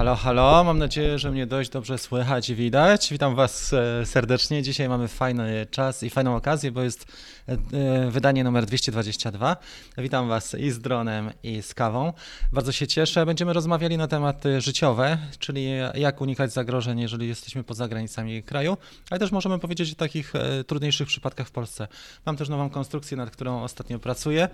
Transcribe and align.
Halo, 0.00 0.16
halo, 0.16 0.64
mam 0.64 0.78
nadzieję, 0.78 1.18
że 1.18 1.30
mnie 1.30 1.46
dość 1.46 1.70
dobrze 1.70 1.98
słychać 1.98 2.48
i 2.48 2.54
widać. 2.54 3.10
Witam 3.10 3.34
Was 3.34 3.72
e, 3.72 4.06
serdecznie. 4.06 4.62
Dzisiaj 4.62 4.88
mamy 4.88 5.08
fajny 5.08 5.66
czas 5.70 6.02
i 6.02 6.10
fajną 6.10 6.36
okazję, 6.36 6.72
bo 6.72 6.82
jest 6.82 7.06
e, 7.48 7.52
e, 7.52 8.10
wydanie 8.10 8.44
numer 8.44 8.66
222. 8.66 9.56
Witam 9.98 10.28
Was 10.28 10.54
i 10.54 10.70
z 10.70 10.78
dronem, 10.78 11.30
i 11.42 11.62
z 11.62 11.74
kawą. 11.74 12.12
Bardzo 12.52 12.72
się 12.72 12.86
cieszę. 12.86 13.26
Będziemy 13.26 13.52
rozmawiali 13.52 13.96
na 13.96 14.08
tematy 14.08 14.60
życiowe, 14.60 15.18
czyli 15.38 15.68
jak 15.94 16.20
unikać 16.20 16.52
zagrożeń, 16.52 17.00
jeżeli 17.00 17.28
jesteśmy 17.28 17.64
poza 17.64 17.88
granicami 17.88 18.42
kraju, 18.42 18.76
ale 19.10 19.20
też 19.20 19.32
możemy 19.32 19.58
powiedzieć 19.58 19.92
o 19.92 19.96
takich 19.96 20.32
trudniejszych 20.66 21.08
przypadkach 21.08 21.46
w 21.46 21.50
Polsce. 21.50 21.88
Mam 22.26 22.36
też 22.36 22.48
nową 22.48 22.70
konstrukcję, 22.70 23.16
nad 23.16 23.30
którą 23.30 23.62
ostatnio 23.62 23.98
pracuję. 23.98 24.48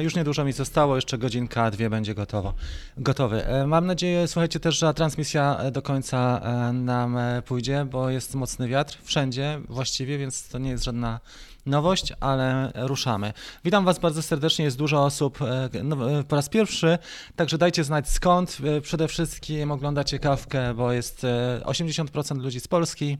Już 0.00 0.14
niedużo 0.14 0.44
mi 0.44 0.52
zostało, 0.52 0.96
jeszcze 0.96 1.18
godzinka, 1.18 1.70
dwie 1.70 1.90
będzie 1.90 2.14
gotowo, 2.14 2.54
gotowy. 2.96 3.44
Mam 3.66 3.86
nadzieję, 3.86 4.28
słuchajcie, 4.28 4.60
też, 4.64 4.78
że 4.78 4.94
transmisja 4.94 5.56
e, 5.56 5.70
do 5.70 5.82
końca 5.82 6.40
e, 6.40 6.72
nam 6.72 7.16
e, 7.16 7.42
pójdzie, 7.42 7.86
bo 7.90 8.10
jest 8.10 8.34
mocny 8.34 8.68
wiatr 8.68 8.98
wszędzie 9.02 9.60
właściwie, 9.68 10.18
więc 10.18 10.48
to 10.48 10.58
nie 10.58 10.70
jest 10.70 10.84
żadna 10.84 11.20
nowość, 11.66 12.12
ale 12.20 12.72
ruszamy. 12.74 13.32
Witam 13.64 13.84
Was 13.84 13.98
bardzo 13.98 14.22
serdecznie, 14.22 14.64
jest 14.64 14.76
dużo 14.76 15.04
osób 15.04 15.38
no, 15.84 15.96
po 16.28 16.36
raz 16.36 16.48
pierwszy, 16.48 16.98
także 17.36 17.58
dajcie 17.58 17.84
znać 17.84 18.08
skąd. 18.08 18.58
Przede 18.82 19.08
wszystkim 19.08 19.70
oglądacie 19.70 20.18
kawkę, 20.18 20.74
bo 20.74 20.92
jest 20.92 21.26
80% 21.64 22.38
ludzi 22.38 22.60
z 22.60 22.68
Polski, 22.68 23.18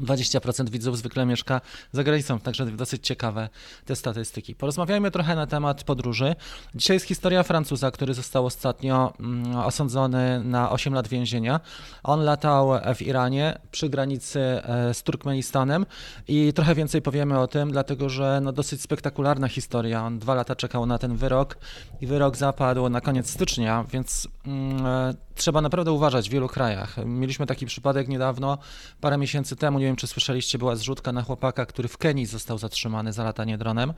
20% 0.00 0.70
widzów 0.70 0.98
zwykle 0.98 1.26
mieszka 1.26 1.60
za 1.92 2.04
granicą, 2.04 2.38
także 2.38 2.66
dosyć 2.66 3.06
ciekawe 3.06 3.48
te 3.84 3.96
statystyki. 3.96 4.54
Porozmawiajmy 4.54 5.10
trochę 5.10 5.36
na 5.36 5.46
temat 5.46 5.84
podróży. 5.84 6.34
Dzisiaj 6.74 6.96
jest 6.96 7.06
historia 7.06 7.42
Francuza, 7.42 7.90
który 7.90 8.14
został 8.14 8.46
ostatnio 8.46 9.12
mm, 9.20 9.56
osądzony 9.56 10.44
na 10.44 10.70
8 10.70 10.94
lat 10.94 11.08
więzienia. 11.08 11.60
On 12.02 12.20
latał 12.20 12.70
w 12.94 13.02
Iranie 13.02 13.58
przy 13.70 13.88
granicy 13.88 14.40
e, 14.40 14.94
z 14.94 15.02
Turkmenistanem 15.02 15.86
i 16.28 16.52
trochę 16.52 16.74
więcej 16.74 17.02
powiemy 17.02 17.38
o 17.38 17.46
tym, 17.46 17.72
dlatego 17.72 18.08
że 18.08 18.40
no 18.42 18.52
dosyć 18.52 18.82
spektakularna 18.82 19.48
historia. 19.48 20.04
On 20.04 20.18
dwa 20.18 20.34
lata 20.34 20.56
czekał 20.56 20.86
na 20.86 20.98
ten 20.98 21.16
wyrok 21.16 21.56
i 22.00 22.06
wyrok 22.06 22.36
zapadł 22.36 22.88
na 22.88 23.00
koniec 23.00 23.30
stycznia, 23.30 23.84
więc 23.92 24.28
mm, 24.46 24.86
e, 24.86 25.14
trzeba 25.34 25.60
naprawdę 25.60 25.92
uważać 25.92 26.28
w 26.28 26.32
wielu 26.32 26.48
krajach. 26.48 26.96
Mieliśmy 27.06 27.46
taki 27.46 27.66
przypadek 27.66 28.08
niedawno, 28.08 28.58
parę 29.00 29.18
miesięcy 29.18 29.56
temu, 29.56 29.78
nie 29.78 29.84
wiem 29.84 29.96
czy 29.96 30.06
słyszeliście, 30.06 30.58
była 30.58 30.76
zrzutka 30.76 31.12
na 31.12 31.22
chłopaka, 31.22 31.66
który 31.66 31.88
w 31.88 31.98
Kenii 31.98 32.26
został 32.26 32.58
zatrzymany 32.58 33.12
za 33.12 33.24
latanie 33.24 33.58
dronem 33.58 33.92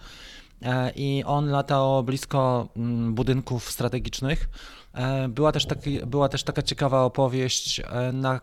e, 0.63 0.93
i 0.97 1.25
on 1.27 1.49
latał 1.49 2.03
blisko 2.03 2.69
mm, 2.77 3.15
budynków 3.15 3.71
strategicznych. 3.71 4.49
E, 4.95 5.29
była 5.29 5.53
też, 5.53 5.67
taki, 5.67 5.99
była 6.07 6.29
też 6.29 6.43
taka 6.43 6.63
ciekawa 6.63 7.03
opowieść, 7.03 7.81
e, 7.81 8.13
na, 8.13 8.41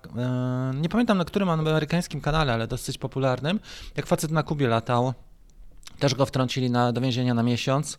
nie 0.74 0.90
pamiętam 0.90 1.18
na 1.18 1.26
którym 1.26 1.50
amerykańskim 1.50 2.22
kanale, 2.22 2.54
ale 2.54 2.68
dosyć 2.68 2.98
popularnym, 2.98 3.60
jak 3.96 4.06
facet 4.06 4.32
na 4.32 4.44
Kubie 4.44 4.68
latał, 4.68 5.14
też 6.00 6.16
go 6.16 6.26
wtrącili 6.26 6.70
na, 6.70 6.92
do 6.92 7.02
więzienia 7.02 7.34
na 7.34 7.44
miesiąc. 7.44 7.98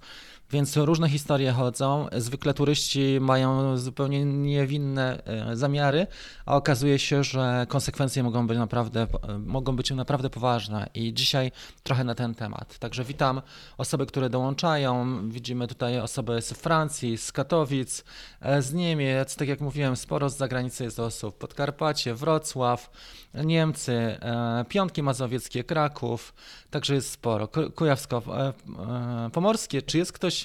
Więc 0.53 0.77
różne 0.77 1.09
historie 1.09 1.53
chodzą. 1.53 2.07
Zwykle 2.17 2.55
turyści 2.55 3.19
mają 3.21 3.79
zupełnie 3.79 4.25
niewinne 4.25 5.23
e, 5.25 5.57
zamiary, 5.57 6.07
a 6.47 6.57
okazuje 6.57 6.99
się, 6.99 7.25
że 7.25 7.67
konsekwencje 7.69 8.23
mogą 8.23 8.47
być 8.47 8.59
naprawdę, 8.59 9.07
mogą 9.39 9.77
być 9.77 9.91
naprawdę 9.91 10.31
poważne. 10.31 10.91
I 10.95 11.15
dzisiaj 11.15 11.53
trochę 11.83 12.05
na 12.05 12.15
ten 12.15 12.35
temat. 12.35 12.79
Także 12.79 13.05
witam 13.05 13.43
osoby, 13.79 14.07
które 14.07 14.31
dołączają. 14.31 15.21
Widzimy 15.31 15.69
tutaj 15.69 16.01
osoby 16.01 16.43
z 16.43 16.53
Francji, 16.53 17.19
z 17.19 17.33
Katowic, 17.33 18.05
e, 18.41 18.63
z 18.63 18.73
Niemiec. 18.73 19.37
Tak 19.37 19.49
jak 19.49 19.61
mówiłem, 19.61 19.97
sporo 19.97 20.31
z 20.31 20.37
zagranicy 20.37 20.85
jest 20.85 21.01
osób. 21.01 21.39
Podkarpacie, 21.39 22.15
Wrocław, 22.15 22.91
Niemcy, 23.35 23.93
e, 23.93 24.65
Piątki 24.69 25.03
Mazowieckie, 25.03 25.65
Kraków. 25.65 26.35
Także 26.71 26.95
jest 26.95 27.11
sporo. 27.11 27.49
Kujawsko-Pomorskie. 27.49 29.83
Czy 29.83 29.99
jest 29.99 30.13
ktoś 30.13 30.42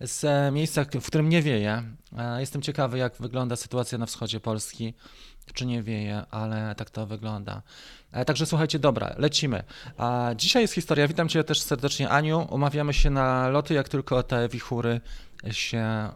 z 0.00 0.52
miejsca, 0.54 0.84
w 1.00 1.06
którym 1.06 1.28
nie 1.28 1.42
wieje. 1.42 1.82
E, 2.18 2.40
jestem 2.40 2.62
ciekawy, 2.62 2.98
jak 2.98 3.16
wygląda 3.16 3.56
sytuacja 3.56 3.98
na 3.98 4.06
wschodzie 4.06 4.40
Polski, 4.40 4.94
czy 5.54 5.66
nie 5.66 5.82
wieje, 5.82 6.22
ale 6.30 6.74
tak 6.74 6.90
to 6.90 7.06
wygląda. 7.06 7.62
E, 8.12 8.24
także 8.24 8.46
słuchajcie, 8.46 8.78
dobra, 8.78 9.14
lecimy. 9.18 9.64
Dzisiaj 10.36 10.62
jest 10.62 10.74
historia. 10.74 11.08
Witam 11.08 11.28
Cię 11.28 11.44
też 11.44 11.60
serdecznie, 11.60 12.08
Aniu. 12.08 12.46
Umawiamy 12.50 12.94
się 12.94 13.10
na 13.10 13.48
loty, 13.48 13.74
jak 13.74 13.88
tylko 13.88 14.22
te 14.22 14.48
wichury 14.48 15.00
się 15.50 15.78
e, 15.78 16.10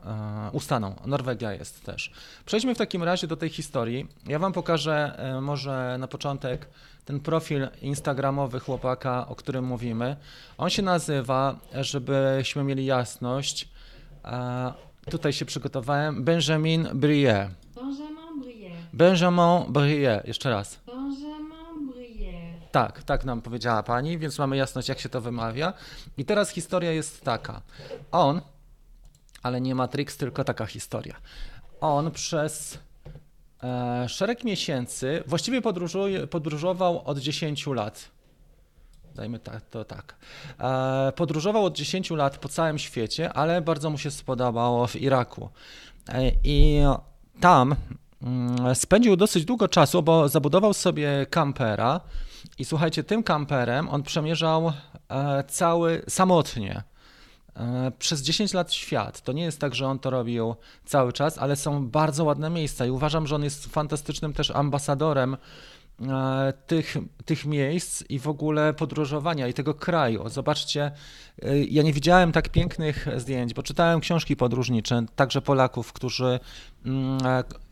ustaną. 0.53 0.95
Norwegia 1.07 1.53
jest 1.53 1.85
też. 1.85 2.13
Przejdźmy 2.47 2.75
w 2.75 2.79
takim 2.79 3.03
razie 3.03 3.27
do 3.27 3.37
tej 3.37 3.49
historii. 3.49 4.09
Ja 4.27 4.39
Wam 4.39 4.53
pokażę 4.53 5.19
może 5.41 5.97
na 5.99 6.09
początek 6.09 6.69
ten 7.05 7.21
profil 7.21 7.69
instagramowy 7.83 8.61
chłopaka, 8.61 9.29
o 9.29 9.37
którym 9.37 9.65
mówimy. 9.65 10.17
On 10.59 10.71
się 10.71 10.83
nazywa, 10.83 11.59
żebyśmy 11.81 12.65
mieli 12.65 12.85
jasność, 12.87 13.69
tutaj 15.11 15.33
się 15.33 15.45
przygotowałem, 15.45 16.25
Benjamin 16.25 16.89
Brie. 16.95 17.51
Benjamin 17.75 18.43
Brie. 18.43 18.71
Benjamin 18.93 19.73
Brie, 19.73 20.23
jeszcze 20.25 20.51
raz. 20.51 20.81
Tak, 22.73 23.03
tak 23.03 23.25
nam 23.25 23.43
powiedziała 23.43 23.83
pani, 23.83 24.19
więc 24.19 24.39
mamy 24.39 24.57
jasność, 24.57 24.89
jak 24.89 24.99
się 24.99 25.09
to 25.09 25.21
wymawia. 25.21 25.73
I 26.19 26.25
teraz 26.25 26.51
historia 26.51 26.93
jest 26.93 27.25
taka. 27.25 27.61
On, 28.13 28.41
ale 29.43 29.61
nie 29.61 29.75
Matrix, 29.75 30.17
tylko 30.17 30.45
taka 30.45 30.67
historia. 30.67 31.17
On 31.81 32.11
przez 32.11 32.79
E, 33.63 34.09
szereg 34.09 34.45
miesięcy, 34.45 35.23
właściwie 35.27 35.63
podróżował 36.31 37.03
od 37.05 37.19
10 37.19 37.67
lat. 37.67 38.11
Dajmy 39.15 39.39
tak, 39.39 39.69
to 39.71 39.85
tak. 39.85 40.17
E, 40.61 41.13
podróżował 41.17 41.65
od 41.65 41.77
10 41.77 42.11
lat 42.11 42.39
po 42.39 42.49
całym 42.49 42.79
świecie, 42.79 43.33
ale 43.33 43.61
bardzo 43.61 43.91
mu 43.91 43.99
się 43.99 44.11
spodobało 44.11 44.87
w 44.87 44.97
Iraku. 44.97 45.49
E, 46.09 46.31
I 46.45 46.81
tam 47.41 47.77
mm, 48.23 48.75
spędził 48.75 49.17
dosyć 49.17 49.45
długo 49.45 49.69
czasu, 49.69 50.03
bo 50.03 50.29
zabudował 50.29 50.75
sobie 50.75 51.27
kampera. 51.31 52.01
I 52.59 52.65
słuchajcie, 52.65 53.05
tym 53.05 53.23
kamperem 53.23 53.89
on 53.89 54.03
przemierzał 54.03 54.73
cały 55.49 56.03
samotnie 56.09 56.83
E, 56.92 56.92
przez 57.99 58.23
10 58.23 58.55
lat 58.55 58.73
świat. 58.73 59.21
To 59.21 59.33
nie 59.33 59.43
jest 59.43 59.61
tak, 59.61 59.75
że 59.75 59.87
on 59.87 59.99
to 59.99 60.11
robił 60.11 60.55
cały 60.85 61.13
czas, 61.13 61.39
ale 61.39 61.57
są 61.57 61.89
bardzo 61.89 62.25
ładne 62.25 62.51
miejsca 62.51 62.87
i 62.87 62.91
uważam, 62.91 63.27
że 63.27 63.35
on 63.35 63.45
jest 63.45 63.67
fantastycznym 63.67 64.33
też 64.33 64.51
ambasadorem 64.51 65.37
e, 66.01 66.53
tych, 66.67 66.97
tych 67.25 67.47
miejsc 67.47 68.05
i 68.09 68.19
w 68.19 68.29
ogóle 68.29 68.75
podróżowania 68.75 69.49
i 69.49 69.55
tego 69.55 69.75
kraju. 69.75 70.29
Zobaczcie, 70.29 70.93
e, 71.43 71.59
ja 71.59 71.83
nie 71.83 71.93
widziałem 71.93 72.33
tak 72.33 72.49
pięknych 72.49 73.09
zdjęć, 73.17 73.55
bo 73.55 73.63
czytałem 73.63 74.01
książki 74.01 74.37
podróżnicze, 74.37 75.05
także 75.17 75.43
Polaków, 75.43 75.93
którzy, 75.93 76.41
mm, 76.87 77.19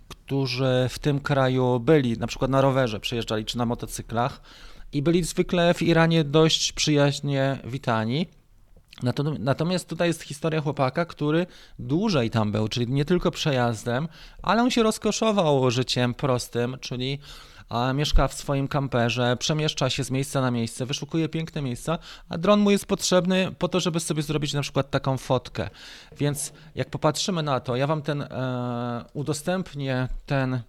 którzy 0.08 0.86
w 0.90 0.98
tym 0.98 1.20
kraju 1.20 1.80
byli, 1.80 2.18
na 2.18 2.26
przykład 2.26 2.50
na 2.50 2.60
rowerze 2.60 3.00
przyjeżdżali 3.00 3.44
czy 3.44 3.58
na 3.58 3.66
motocyklach 3.66 4.40
i 4.92 5.02
byli 5.02 5.24
zwykle 5.24 5.74
w 5.74 5.82
Iranie 5.82 6.24
dość 6.24 6.72
przyjaźnie 6.72 7.58
witani. 7.64 8.39
Natomiast 9.38 9.88
tutaj 9.88 10.08
jest 10.08 10.22
historia 10.22 10.60
chłopaka, 10.60 11.04
który 11.04 11.46
dłużej 11.78 12.30
tam 12.30 12.52
był, 12.52 12.68
czyli 12.68 12.88
nie 12.88 13.04
tylko 13.04 13.30
przejazdem, 13.30 14.08
ale 14.42 14.62
on 14.62 14.70
się 14.70 14.82
rozkoszował 14.82 15.70
życiem 15.70 16.14
prostym, 16.14 16.76
czyli 16.80 17.18
mieszka 17.94 18.28
w 18.28 18.34
swoim 18.34 18.68
kamperze, 18.68 19.36
przemieszcza 19.36 19.90
się 19.90 20.04
z 20.04 20.10
miejsca 20.10 20.40
na 20.40 20.50
miejsce, 20.50 20.86
wyszukuje 20.86 21.28
piękne 21.28 21.62
miejsca, 21.62 21.98
a 22.28 22.38
dron 22.38 22.60
mu 22.60 22.70
jest 22.70 22.86
potrzebny 22.86 23.52
po 23.58 23.68
to, 23.68 23.80
żeby 23.80 24.00
sobie 24.00 24.22
zrobić 24.22 24.52
na 24.52 24.62
przykład 24.62 24.90
taką 24.90 25.18
fotkę. 25.18 25.70
Więc 26.16 26.52
jak 26.74 26.90
popatrzymy 26.90 27.42
na 27.42 27.60
to, 27.60 27.76
ja 27.76 27.86
wam 27.86 28.02
ten 28.02 28.22
e, 28.22 29.04
udostępnię 29.12 30.08
ten 30.26 30.60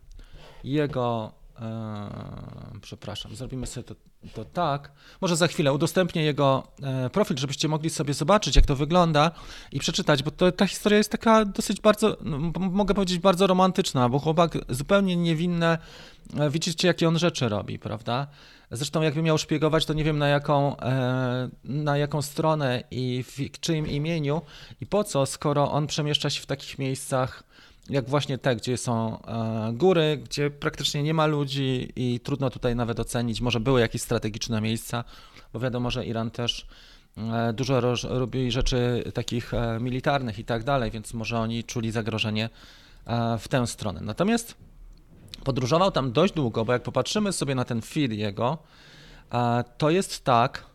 jego 0.63 1.31
e, 1.61 2.79
przepraszam, 2.81 3.35
zrobimy 3.35 3.67
sobie 3.67 3.83
to 3.83 3.95
to 4.33 4.45
tak. 4.45 4.91
Może 5.21 5.35
za 5.35 5.47
chwilę 5.47 5.73
udostępnię 5.73 6.23
jego 6.23 6.67
e, 6.83 7.09
profil, 7.09 7.37
żebyście 7.37 7.67
mogli 7.67 7.89
sobie 7.89 8.13
zobaczyć, 8.13 8.55
jak 8.55 8.65
to 8.65 8.75
wygląda 8.75 9.31
i 9.71 9.79
przeczytać, 9.79 10.23
bo 10.23 10.31
to, 10.31 10.51
ta 10.51 10.67
historia 10.67 10.97
jest 10.97 11.11
taka 11.11 11.45
dosyć 11.45 11.81
bardzo, 11.81 12.17
no, 12.21 12.37
mogę 12.59 12.93
powiedzieć, 12.93 13.19
bardzo 13.19 13.47
romantyczna, 13.47 14.09
bo 14.09 14.19
chłopak 14.19 14.57
zupełnie 14.69 15.15
niewinne, 15.15 15.77
widzicie, 16.49 16.87
jakie 16.87 17.07
on 17.07 17.19
rzeczy 17.19 17.49
robi, 17.49 17.79
prawda? 17.79 18.27
Zresztą 18.71 19.01
jakby 19.01 19.21
miał 19.21 19.37
szpiegować, 19.37 19.85
to 19.85 19.93
nie 19.93 20.03
wiem 20.03 20.17
na 20.17 20.27
jaką, 20.27 20.77
e, 20.77 21.49
na 21.63 21.97
jaką 21.97 22.21
stronę 22.21 22.83
i 22.91 23.23
w 23.23 23.59
czyim 23.59 23.87
imieniu 23.87 24.41
i 24.81 24.85
po 24.85 25.03
co, 25.03 25.25
skoro 25.25 25.71
on 25.71 25.87
przemieszcza 25.87 26.29
się 26.29 26.41
w 26.41 26.45
takich 26.45 26.79
miejscach, 26.79 27.43
jak 27.91 28.09
właśnie 28.09 28.37
te, 28.37 28.55
gdzie 28.55 28.77
są 28.77 29.21
e, 29.21 29.73
góry, 29.73 30.21
gdzie 30.23 30.49
praktycznie 30.49 31.03
nie 31.03 31.13
ma 31.13 31.25
ludzi 31.25 31.91
i 31.95 32.19
trudno 32.19 32.49
tutaj 32.49 32.75
nawet 32.75 32.99
ocenić, 32.99 33.41
może 33.41 33.59
były 33.59 33.81
jakieś 33.81 34.01
strategiczne 34.01 34.61
miejsca, 34.61 35.03
bo 35.53 35.59
wiadomo, 35.59 35.91
że 35.91 36.05
Iran 36.05 36.31
też 36.31 36.67
e, 37.17 37.53
dużo 37.53 37.81
robi 38.03 38.51
rzeczy 38.51 39.03
takich 39.13 39.53
e, 39.53 39.79
militarnych 39.79 40.39
i 40.39 40.45
tak 40.45 40.63
dalej, 40.63 40.91
więc 40.91 41.13
może 41.13 41.39
oni 41.39 41.63
czuli 41.63 41.91
zagrożenie 41.91 42.49
w 43.39 43.47
tę 43.47 43.67
stronę. 43.67 44.01
Natomiast 44.01 44.55
podróżował 45.43 45.91
tam 45.91 46.11
dość 46.11 46.33
długo, 46.33 46.65
bo 46.65 46.73
jak 46.73 46.83
popatrzymy 46.83 47.33
sobie 47.33 47.55
na 47.55 47.65
ten 47.65 47.81
feed 47.81 48.11
jego, 48.11 48.57
to 49.77 49.89
jest 49.89 50.23
tak, 50.23 50.65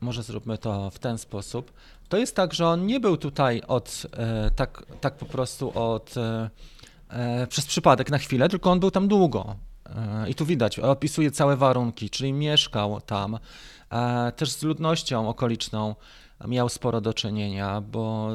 może 0.00 0.22
zróbmy 0.22 0.58
to 0.58 0.90
w 0.90 0.98
ten 0.98 1.18
sposób, 1.18 1.72
to 2.08 2.16
jest 2.16 2.36
tak, 2.36 2.54
że 2.54 2.68
on 2.68 2.86
nie 2.86 3.00
był 3.00 3.16
tutaj 3.16 3.62
od, 3.68 4.06
e, 4.16 4.50
tak, 4.50 4.82
tak 5.00 5.14
po 5.16 5.26
prostu 5.26 5.78
od, 5.78 6.16
e, 6.16 6.50
e, 7.08 7.46
przez 7.46 7.66
przypadek 7.66 8.10
na 8.10 8.18
chwilę, 8.18 8.48
tylko 8.48 8.70
on 8.70 8.80
był 8.80 8.90
tam 8.90 9.08
długo. 9.08 9.56
I 10.28 10.34
tu 10.34 10.46
widać, 10.46 10.78
opisuje 10.78 11.30
całe 11.30 11.56
warunki, 11.56 12.10
czyli 12.10 12.32
mieszkał 12.32 13.00
tam, 13.00 13.38
też 14.36 14.50
z 14.50 14.62
ludnością 14.62 15.28
okoliczną 15.28 15.94
miał 16.48 16.68
sporo 16.68 17.00
do 17.00 17.14
czynienia, 17.14 17.80
bo 17.80 18.28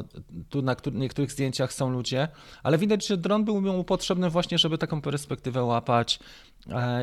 tu 0.50 0.62
na 0.62 0.74
któ- 0.74 0.90
niektórych 0.90 1.32
zdjęciach 1.32 1.72
są 1.72 1.90
ludzie, 1.90 2.28
ale 2.62 2.78
widać, 2.78 3.06
że 3.06 3.16
dron 3.16 3.44
był 3.44 3.60
mu 3.60 3.84
potrzebny 3.84 4.30
właśnie, 4.30 4.58
żeby 4.58 4.78
taką 4.78 5.00
perspektywę 5.00 5.64
łapać 5.64 6.18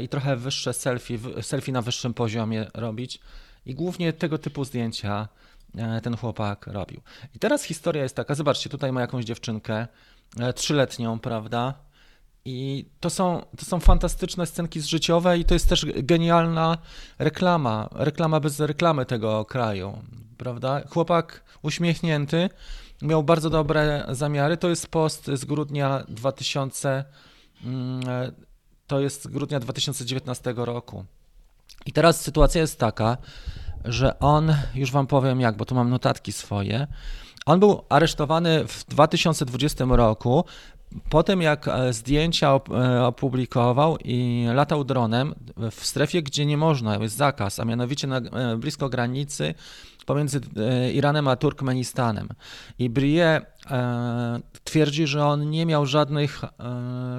i 0.03 0.09
trochę 0.09 0.35
wyższe 0.35 0.73
selfie, 0.73 1.19
selfie 1.41 1.71
na 1.71 1.81
wyższym 1.81 2.13
poziomie 2.13 2.67
robić. 2.73 3.19
I 3.65 3.75
głównie 3.75 4.13
tego 4.13 4.37
typu 4.37 4.65
zdjęcia 4.65 5.27
ten 6.03 6.17
chłopak 6.17 6.67
robił. 6.67 7.01
I 7.35 7.39
teraz 7.39 7.63
historia 7.63 8.03
jest 8.03 8.15
taka, 8.15 8.35
zobaczcie, 8.35 8.69
tutaj 8.69 8.91
ma 8.91 9.01
jakąś 9.01 9.25
dziewczynkę, 9.25 9.87
e, 10.39 10.53
trzyletnią, 10.53 11.19
prawda? 11.19 11.73
I 12.45 12.85
to 12.99 13.09
są, 13.09 13.45
to 13.57 13.65
są 13.65 13.79
fantastyczne 13.79 14.45
scenki 14.45 14.79
z 14.79 14.85
życiowe 14.85 15.37
i 15.37 15.45
to 15.45 15.53
jest 15.53 15.69
też 15.69 15.85
genialna 15.85 16.77
reklama, 17.19 17.89
reklama 17.91 18.39
bez 18.39 18.59
reklamy 18.59 19.05
tego 19.05 19.45
kraju, 19.45 20.01
prawda? 20.37 20.81
Chłopak 20.89 21.43
uśmiechnięty, 21.61 22.49
miał 23.01 23.23
bardzo 23.23 23.49
dobre 23.49 24.05
zamiary. 24.09 24.57
To 24.57 24.69
jest 24.69 24.87
post 24.87 25.25
z 25.33 25.45
grudnia 25.45 26.03
2000, 26.07 27.05
mm, 27.63 28.09
e, 28.09 28.31
to 28.87 28.99
jest 28.99 29.31
grudnia 29.31 29.59
2019 29.59 30.53
roku. 30.57 31.05
I 31.85 31.91
teraz 31.91 32.21
sytuacja 32.21 32.61
jest 32.61 32.79
taka, 32.79 33.17
że 33.85 34.19
on, 34.19 34.55
już 34.75 34.91
wam 34.91 35.07
powiem 35.07 35.41
jak, 35.41 35.57
bo 35.57 35.65
tu 35.65 35.75
mam 35.75 35.89
notatki 35.89 36.31
swoje. 36.31 36.87
On 37.45 37.59
był 37.59 37.81
aresztowany 37.89 38.67
w 38.67 38.85
2020 38.85 39.85
roku 39.89 40.45
po 41.09 41.23
tym, 41.23 41.41
jak 41.41 41.67
e, 41.67 41.93
zdjęcia 41.93 42.49
e, 42.49 43.03
opublikował 43.03 43.97
i 44.03 44.45
latał 44.53 44.83
dronem 44.83 45.35
w 45.71 45.85
strefie, 45.85 46.23
gdzie 46.23 46.45
nie 46.45 46.57
można, 46.57 46.97
jest 46.97 47.15
zakaz, 47.15 47.59
a 47.59 47.65
mianowicie 47.65 48.07
na, 48.07 48.17
e, 48.17 48.57
blisko 48.57 48.89
granicy 48.89 49.53
pomiędzy 50.05 50.41
Iranem 50.93 51.27
a 51.27 51.35
Turkmenistanem. 51.35 52.29
I 52.79 52.89
Brie 52.89 53.41
twierdzi, 54.63 55.07
że 55.07 55.25
on 55.25 55.49
nie 55.49 55.65
miał 55.65 55.85
żadnych 55.85 56.41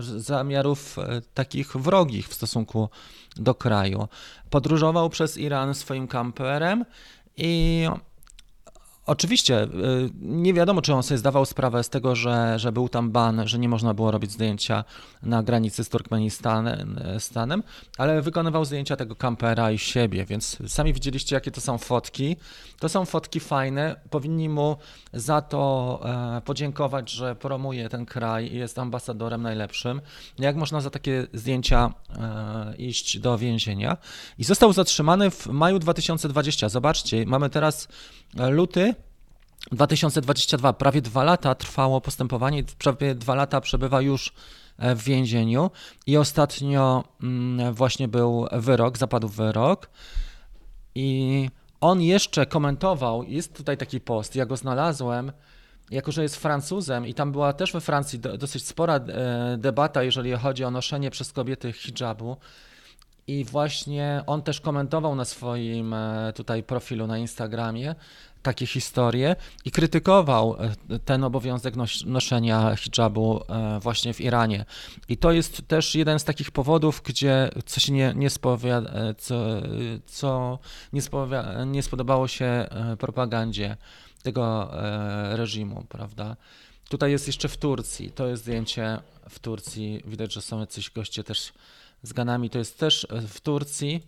zamiarów 0.00 0.96
takich 1.34 1.76
wrogich 1.76 2.28
w 2.28 2.34
stosunku 2.34 2.88
do 3.36 3.54
kraju. 3.54 4.08
Podróżował 4.50 5.10
przez 5.10 5.38
Iran 5.38 5.74
swoim 5.74 6.08
kamperem 6.08 6.84
i 7.36 7.86
Oczywiście, 9.10 9.62
y, 9.62 9.68
nie 10.20 10.54
wiadomo, 10.54 10.82
czy 10.82 10.94
on 10.94 11.02
sobie 11.02 11.18
zdawał 11.18 11.46
sprawę 11.46 11.84
z 11.84 11.88
tego, 11.88 12.16
że, 12.16 12.58
że 12.58 12.72
był 12.72 12.88
tam 12.88 13.10
ban, 13.10 13.48
że 13.48 13.58
nie 13.58 13.68
można 13.68 13.94
było 13.94 14.10
robić 14.10 14.32
zdjęcia 14.32 14.84
na 15.22 15.42
granicy 15.42 15.84
z 15.84 15.88
Turkmenistanem, 15.88 17.00
Stanem, 17.18 17.62
ale 17.98 18.22
wykonywał 18.22 18.64
zdjęcia 18.64 18.96
tego 18.96 19.16
kampera 19.16 19.70
i 19.70 19.78
siebie, 19.78 20.24
więc 20.24 20.58
sami 20.66 20.92
widzieliście, 20.92 21.34
jakie 21.34 21.50
to 21.50 21.60
są 21.60 21.78
fotki. 21.78 22.36
To 22.80 22.88
są 22.88 23.04
fotki 23.04 23.40
fajne, 23.40 24.00
powinni 24.10 24.48
mu 24.48 24.76
za 25.12 25.42
to 25.42 26.00
e, 26.04 26.40
podziękować, 26.40 27.10
że 27.10 27.34
promuje 27.34 27.88
ten 27.88 28.06
kraj 28.06 28.52
i 28.52 28.56
jest 28.56 28.78
ambasadorem 28.78 29.42
najlepszym. 29.42 30.00
Jak 30.38 30.56
można 30.56 30.80
za 30.80 30.90
takie 30.90 31.26
zdjęcia 31.32 31.92
e, 32.18 32.76
iść 32.76 33.18
do 33.18 33.38
więzienia? 33.38 33.96
I 34.38 34.44
został 34.44 34.72
zatrzymany 34.72 35.30
w 35.30 35.46
maju 35.46 35.78
2020. 35.78 36.68
Zobaczcie, 36.68 37.26
mamy 37.26 37.50
teraz 37.50 37.88
luty? 38.34 38.94
2022, 39.72 40.72
prawie 40.72 41.02
dwa 41.02 41.24
lata 41.24 41.54
trwało 41.54 42.00
postępowanie, 42.00 42.64
prawie 42.78 43.14
dwa 43.14 43.34
lata 43.34 43.60
przebywa 43.60 44.00
już 44.00 44.32
e, 44.78 44.94
w 44.94 45.02
więzieniu. 45.02 45.70
I 46.06 46.16
ostatnio 46.16 47.04
mm, 47.22 47.74
właśnie 47.74 48.08
był 48.08 48.46
wyrok, 48.52 48.98
zapadł 48.98 49.28
wyrok. 49.28 49.90
I 50.94 51.50
on 51.80 52.02
jeszcze 52.02 52.46
komentował, 52.46 53.24
jest 53.24 53.56
tutaj 53.56 53.76
taki 53.76 54.00
post, 54.00 54.36
ja 54.36 54.46
go 54.46 54.56
znalazłem, 54.56 55.32
jako 55.90 56.12
że 56.12 56.22
jest 56.22 56.36
Francuzem 56.36 57.06
i 57.06 57.14
tam 57.14 57.32
była 57.32 57.52
też 57.52 57.72
we 57.72 57.80
Francji 57.80 58.18
do, 58.18 58.38
dosyć 58.38 58.66
spora 58.66 58.94
e, 58.96 59.56
debata, 59.58 60.02
jeżeli 60.02 60.32
chodzi 60.32 60.64
o 60.64 60.70
noszenie 60.70 61.10
przez 61.10 61.32
kobiety 61.32 61.72
hijabu. 61.72 62.36
I 63.30 63.44
właśnie 63.44 64.22
on 64.26 64.42
też 64.42 64.60
komentował 64.60 65.14
na 65.14 65.24
swoim 65.24 65.94
e, 65.94 66.32
tutaj 66.36 66.62
profilu 66.62 67.06
na 67.06 67.18
Instagramie 67.18 67.94
takie 68.42 68.66
historie 68.66 69.36
i 69.64 69.70
krytykował 69.70 70.56
e, 70.90 70.98
ten 70.98 71.24
obowiązek 71.24 71.76
nos 71.76 72.04
noszenia 72.06 72.76
hijabu 72.76 73.40
e, 73.48 73.80
właśnie 73.80 74.14
w 74.14 74.20
Iranie. 74.20 74.64
I 75.08 75.16
to 75.16 75.32
jest 75.32 75.68
też 75.68 75.94
jeden 75.94 76.18
z 76.18 76.24
takich 76.24 76.50
powodów, 76.50 77.02
gdzie 77.04 77.50
coś 77.66 77.88
nie, 77.88 78.12
nie, 78.16 78.30
spowia, 78.30 78.82
co, 79.18 79.34
co 80.06 80.58
nie, 80.92 81.02
spowia, 81.02 81.64
nie 81.64 81.82
spodobało 81.82 82.28
się 82.28 82.66
propagandzie 82.98 83.76
tego 84.22 84.70
reżimu, 85.30 85.84
prawda? 85.88 86.36
Tutaj 86.88 87.10
jest 87.10 87.26
jeszcze 87.26 87.48
w 87.48 87.56
Turcji, 87.56 88.10
to 88.10 88.26
jest 88.26 88.42
zdjęcie 88.42 88.98
w 89.28 89.38
Turcji, 89.38 90.02
widać, 90.06 90.32
że 90.32 90.42
są 90.42 90.60
jacyś 90.60 90.90
goście 90.90 91.24
też 91.24 91.52
z 92.02 92.12
Ganami, 92.12 92.50
to 92.50 92.58
jest 92.58 92.78
też 92.78 93.06
w 93.10 93.40
Turcji, 93.40 94.06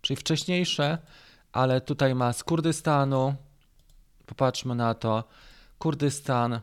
czyli 0.00 0.16
wcześniejsze, 0.16 0.98
ale 1.52 1.80
tutaj 1.80 2.14
ma 2.14 2.32
z 2.32 2.44
Kurdystanu, 2.44 3.34
popatrzmy 4.26 4.74
na 4.74 4.94
to, 4.94 5.24
Kurdystan 5.78 6.60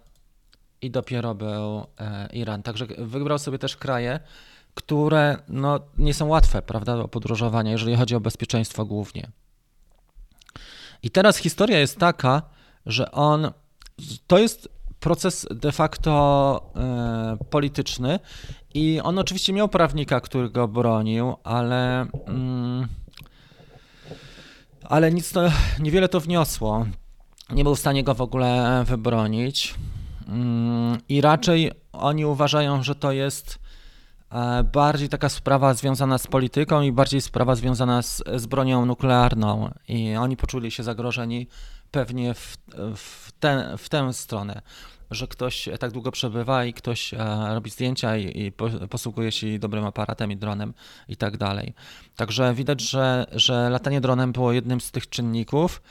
i 0.81 0.91
dopiero 0.91 1.35
był 1.35 1.87
e, 1.99 2.29
Iran. 2.33 2.63
Także 2.63 2.85
wybrał 2.97 3.39
sobie 3.39 3.59
też 3.59 3.77
kraje, 3.77 4.19
które 4.73 5.37
no, 5.47 5.79
nie 5.97 6.13
są 6.13 6.27
łatwe, 6.27 6.61
prawda, 6.61 6.97
do 6.97 7.07
podróżowania, 7.07 7.71
jeżeli 7.71 7.95
chodzi 7.95 8.15
o 8.15 8.19
bezpieczeństwo 8.19 8.85
głównie. 8.85 9.31
I 11.03 11.11
teraz 11.11 11.37
historia 11.37 11.79
jest 11.79 11.99
taka, 11.99 12.41
że 12.85 13.11
on, 13.11 13.51
to 14.27 14.37
jest 14.37 14.74
proces 14.99 15.47
de 15.51 15.71
facto 15.71 16.71
e, 16.75 17.37
polityczny 17.49 18.19
i 18.73 18.99
on 19.03 19.19
oczywiście 19.19 19.53
miał 19.53 19.69
prawnika, 19.69 20.21
który 20.21 20.49
go 20.49 20.67
bronił, 20.67 21.35
ale, 21.43 22.07
mm, 22.27 22.87
ale 24.83 25.11
nic 25.11 25.31
to, 25.31 25.41
niewiele 25.79 26.09
to 26.09 26.19
wniosło. 26.19 26.85
Nie 27.49 27.63
był 27.63 27.75
w 27.75 27.79
stanie 27.79 28.03
go 28.03 28.15
w 28.15 28.21
ogóle 28.21 28.83
wybronić. 28.87 29.75
Mm, 30.27 30.97
I 31.09 31.21
raczej 31.21 31.71
oni 31.93 32.25
uważają, 32.25 32.83
że 32.83 32.95
to 32.95 33.11
jest 33.11 33.59
e, 34.31 34.63
bardziej 34.63 35.09
taka 35.09 35.29
sprawa 35.29 35.73
związana 35.73 36.17
z 36.17 36.27
polityką 36.27 36.81
i 36.81 36.91
bardziej 36.91 37.21
sprawa 37.21 37.55
związana 37.55 38.01
z, 38.01 38.23
z 38.35 38.45
bronią 38.45 38.85
nuklearną. 38.85 39.71
I 39.87 40.15
oni 40.15 40.37
poczuli 40.37 40.71
się 40.71 40.83
zagrożeni 40.83 41.47
pewnie 41.95 42.33
w, 42.33 42.57
w, 42.95 43.31
ten, 43.39 43.77
w 43.77 43.89
tę 43.89 44.13
stronę 44.13 44.61
że 45.11 45.27
ktoś 45.27 45.69
tak 45.79 45.91
długo 45.91 46.11
przebywa 46.11 46.65
i 46.65 46.73
ktoś 46.73 47.13
e, 47.13 47.17
robi 47.53 47.69
zdjęcia 47.69 48.17
i, 48.17 48.41
i 48.41 48.51
posługuje 48.89 49.31
się 49.31 49.59
dobrym 49.59 49.85
aparatem 49.85 50.31
i 50.31 50.37
dronem 50.37 50.73
i 51.07 51.17
tak 51.17 51.37
dalej. 51.37 51.73
Także 52.15 52.53
widać, 52.53 52.81
że, 52.81 53.25
że 53.31 53.69
latanie 53.69 54.01
dronem 54.01 54.31
było 54.31 54.51
jednym 54.51 54.81
z 54.81 54.91
tych 54.91 55.09
czynników, 55.09 55.81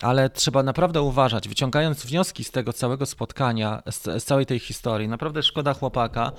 ale 0.00 0.30
trzeba 0.30 0.62
naprawdę 0.62 1.02
uważać, 1.02 1.48
wyciągając 1.48 2.06
wnioski 2.06 2.44
z 2.44 2.50
tego 2.50 2.72
całego 2.72 3.06
spotkania, 3.06 3.82
z, 3.90 4.24
całej 4.24 4.46
tej 4.46 4.58
historii. 4.58 5.08
Naprawdę 5.08 5.42
szkoda 5.42 5.74
chłopaka, 5.74 6.32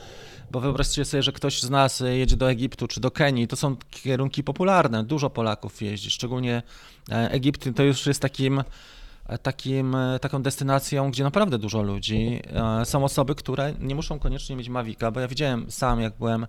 bo 0.52 0.60
wyobraźcie 0.60 1.06
sobie, 1.06 1.24
że 1.24 1.32
ktoś 1.32 1.62
z 1.62 1.70
nas 1.70 2.04
jedzie 2.06 2.38
do 2.38 2.50
Egiptu 2.52 2.88
czy 2.88 3.00
do 3.00 3.12
Kenii, 3.12 3.48
to 3.48 3.56
są 3.56 3.76
kierunki 3.90 4.44
popularne, 4.44 5.04
dużo 5.04 5.30
Polaków 5.30 5.82
jeździ, 5.82 6.12
szczególnie 6.12 6.64
Egipt 7.10 7.70
to 7.76 7.84
już 7.84 8.06
jest 8.06 8.22
takim 8.22 8.64
takim, 9.44 9.96
taką 10.22 10.42
destynacją, 10.42 11.12
gdzie 11.12 11.24
naprawdę 11.24 11.58
dużo 11.58 11.82
ludzi. 11.82 12.42
Są 12.84 13.04
osoby, 13.04 13.36
które 13.36 13.74
nie 13.80 13.96
muszą 13.96 14.20
koniecznie 14.20 14.56
mieć 14.56 14.70
Mavica, 14.70 15.12
bo 15.12 15.20
ja 15.20 15.28
widziałem 15.28 15.72
sam, 15.72 16.02
jak 16.02 16.18
byłem, 16.18 16.48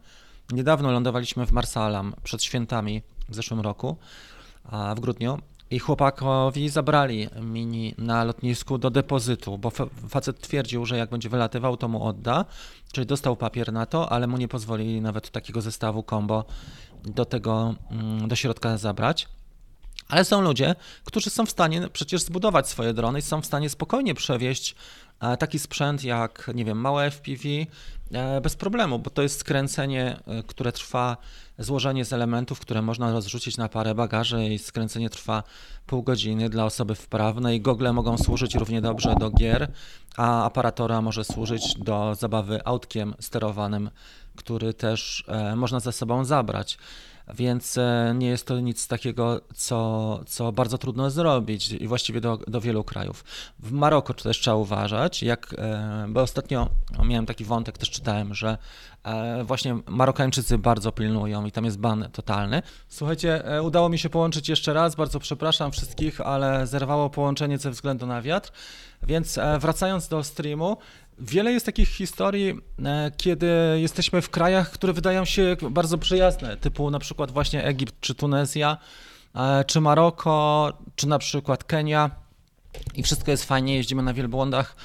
niedawno 0.52 0.92
lądowaliśmy 0.92 1.46
w 1.46 1.52
Marsalam 1.52 2.14
przed 2.22 2.42
świętami 2.42 3.02
w 3.28 3.34
zeszłym 3.34 3.60
roku, 3.60 3.96
w 4.96 5.00
grudniu, 5.00 5.38
i 5.70 5.78
chłopakowi 5.78 6.68
zabrali 6.68 7.28
mini 7.42 7.94
na 7.98 8.24
lotnisku 8.24 8.78
do 8.78 8.90
depozytu, 8.90 9.58
bo 9.58 9.70
facet 10.08 10.40
twierdził, 10.40 10.86
że 10.86 10.96
jak 10.96 11.10
będzie 11.10 11.28
wylatywał, 11.28 11.76
to 11.76 11.88
mu 11.88 12.04
odda, 12.04 12.44
czyli 12.92 13.06
dostał 13.06 13.36
papier 13.36 13.72
na 13.72 13.86
to, 13.86 14.12
ale 14.12 14.26
mu 14.26 14.36
nie 14.36 14.48
pozwolili 14.48 15.00
nawet 15.00 15.30
takiego 15.30 15.60
zestawu 15.60 16.02
combo 16.02 16.44
do 17.04 17.24
tego, 17.24 17.74
do 18.28 18.36
środka 18.36 18.76
zabrać. 18.76 19.28
Ale 20.08 20.24
są 20.24 20.40
ludzie, 20.40 20.74
którzy 21.04 21.30
są 21.30 21.46
w 21.46 21.50
stanie 21.50 21.88
przecież 21.92 22.22
zbudować 22.22 22.68
swoje 22.68 22.92
drony 22.92 23.18
i 23.18 23.22
są 23.22 23.40
w 23.40 23.46
stanie 23.46 23.70
spokojnie 23.70 24.14
przewieźć 24.14 24.74
e, 25.20 25.36
taki 25.36 25.58
sprzęt 25.58 26.04
jak, 26.04 26.50
nie 26.54 26.64
wiem, 26.64 26.80
małe 26.80 27.10
FPV 27.10 27.48
e, 28.12 28.40
bez 28.40 28.56
problemu, 28.56 28.98
bo 28.98 29.10
to 29.10 29.22
jest 29.22 29.40
skręcenie, 29.40 30.16
e, 30.26 30.42
które 30.42 30.72
trwa, 30.72 31.16
złożenie 31.58 32.04
z 32.04 32.12
elementów, 32.12 32.60
które 32.60 32.82
można 32.82 33.12
rozrzucić 33.12 33.56
na 33.56 33.68
parę 33.68 33.94
bagaży 33.94 34.44
i 34.48 34.58
skręcenie 34.58 35.10
trwa 35.10 35.42
pół 35.86 36.02
godziny 36.02 36.48
dla 36.50 36.64
osoby 36.64 36.94
wprawnej. 36.94 37.60
Gogle 37.60 37.92
mogą 37.92 38.18
służyć 38.18 38.54
równie 38.54 38.80
dobrze 38.80 39.14
do 39.20 39.30
gier, 39.30 39.72
a 40.16 40.44
aparatora 40.44 41.02
może 41.02 41.24
służyć 41.24 41.74
do 41.78 42.14
zabawy 42.14 42.60
autkiem 42.64 43.14
sterowanym, 43.20 43.90
który 44.36 44.74
też 44.74 45.24
można 45.56 45.80
ze 45.80 45.92
sobą 45.92 46.24
zabrać 46.24 46.78
więc 47.34 47.78
e, 47.78 48.14
nie 48.18 48.26
jest 48.26 48.46
to 48.46 48.60
nic 48.60 48.88
takiego, 48.88 49.40
co, 49.54 50.20
co 50.26 50.52
bardzo 50.52 50.78
trudno 50.78 51.10
zrobić 51.10 51.72
i 51.72 51.88
właściwie 51.88 52.20
do, 52.20 52.36
do 52.36 52.60
wielu 52.60 52.84
krajów. 52.84 53.24
W 53.58 53.72
Maroku 53.72 54.14
też 54.14 54.40
trzeba 54.40 54.56
uważać, 54.56 55.22
jak, 55.22 55.54
e, 55.58 56.06
bo 56.08 56.22
ostatnio 56.22 56.68
miałem 57.04 57.26
taki 57.26 57.44
wątek, 57.44 57.78
też 57.78 57.90
czytałem, 57.90 58.34
że 58.34 58.58
e, 59.04 59.44
właśnie 59.44 59.78
Marokańczycy 59.86 60.58
bardzo 60.58 60.92
pilnują 60.92 61.44
i 61.44 61.52
tam 61.52 61.64
jest 61.64 61.78
ban 61.78 62.08
totalny. 62.12 62.62
Słuchajcie, 62.88 63.42
udało 63.62 63.88
mi 63.88 63.98
się 63.98 64.10
połączyć 64.10 64.48
jeszcze 64.48 64.72
raz, 64.72 64.94
bardzo 64.94 65.20
przepraszam 65.20 65.72
wszystkich, 65.72 66.20
ale 66.20 66.66
zerwało 66.66 67.10
połączenie 67.10 67.58
ze 67.58 67.70
względu 67.70 68.06
na 68.06 68.22
wiatr, 68.22 68.52
więc 69.02 69.38
wracając 69.58 70.08
do 70.08 70.24
streamu, 70.24 70.76
Wiele 71.18 71.52
jest 71.52 71.66
takich 71.66 71.88
historii, 71.88 72.54
e, 72.84 73.10
kiedy 73.16 73.46
jesteśmy 73.76 74.22
w 74.22 74.30
krajach, 74.30 74.70
które 74.70 74.92
wydają 74.92 75.24
się 75.24 75.56
bardzo 75.70 75.98
przyjazne, 75.98 76.56
typu 76.56 76.90
na 76.90 76.98
przykład 76.98 77.30
właśnie 77.30 77.64
Egipt 77.64 77.94
czy 78.00 78.14
Tunezja, 78.14 78.76
e, 79.34 79.64
czy 79.64 79.80
Maroko, 79.80 80.72
czy 80.96 81.08
na 81.08 81.18
przykład 81.18 81.64
Kenia. 81.64 82.10
I 82.94 83.02
wszystko 83.02 83.30
jest 83.30 83.44
fajnie, 83.44 83.76
jeździmy 83.76 84.02
na 84.02 84.14
wielbłądach, 84.14 84.76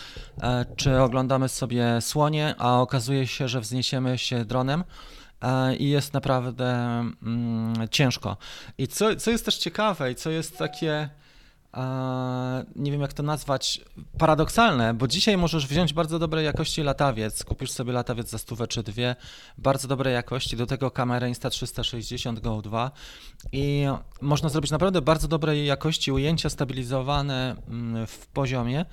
e, 0.41 0.65
czy 0.75 1.01
oglądamy 1.01 1.49
sobie 1.49 2.01
słonie, 2.01 2.55
a 2.57 2.81
okazuje 2.81 3.27
się, 3.27 3.47
że 3.47 3.61
wzniesiemy 3.61 4.17
się 4.17 4.45
dronem 4.45 4.83
i 5.79 5.89
jest 5.89 6.13
naprawdę 6.13 6.65
mm, 7.23 7.73
ciężko. 7.91 8.37
I 8.77 8.87
co, 8.87 9.15
co 9.15 9.31
jest 9.31 9.45
też 9.45 9.57
ciekawe 9.57 10.11
i 10.11 10.15
co 10.15 10.29
jest 10.29 10.57
takie 10.57 11.09
nie 12.75 12.91
wiem 12.91 13.01
jak 13.01 13.13
to 13.13 13.23
nazwać, 13.23 13.81
paradoksalne, 14.17 14.93
bo 14.93 15.07
dzisiaj 15.07 15.37
możesz 15.37 15.67
wziąć 15.67 15.93
bardzo 15.93 16.19
dobrej 16.19 16.45
jakości 16.45 16.83
latawiec, 16.83 17.43
kupisz 17.43 17.71
sobie 17.71 17.93
latawiec 17.93 18.29
za 18.29 18.37
stówę 18.37 18.67
czy 18.67 18.83
dwie, 18.83 19.15
bardzo 19.57 19.87
dobrej 19.87 20.13
jakości, 20.13 20.57
do 20.57 20.65
tego 20.65 20.91
kamerę 20.91 21.31
Insta360 21.31 22.39
Go 22.39 22.61
2 22.61 22.91
i 23.51 23.85
można 24.21 24.49
zrobić 24.49 24.71
naprawdę 24.71 25.01
bardzo 25.01 25.27
dobrej 25.27 25.65
jakości 25.65 26.11
ujęcia 26.11 26.49
stabilizowane 26.49 27.55
mm, 27.67 28.07
w 28.07 28.27
poziomie, 28.27 28.85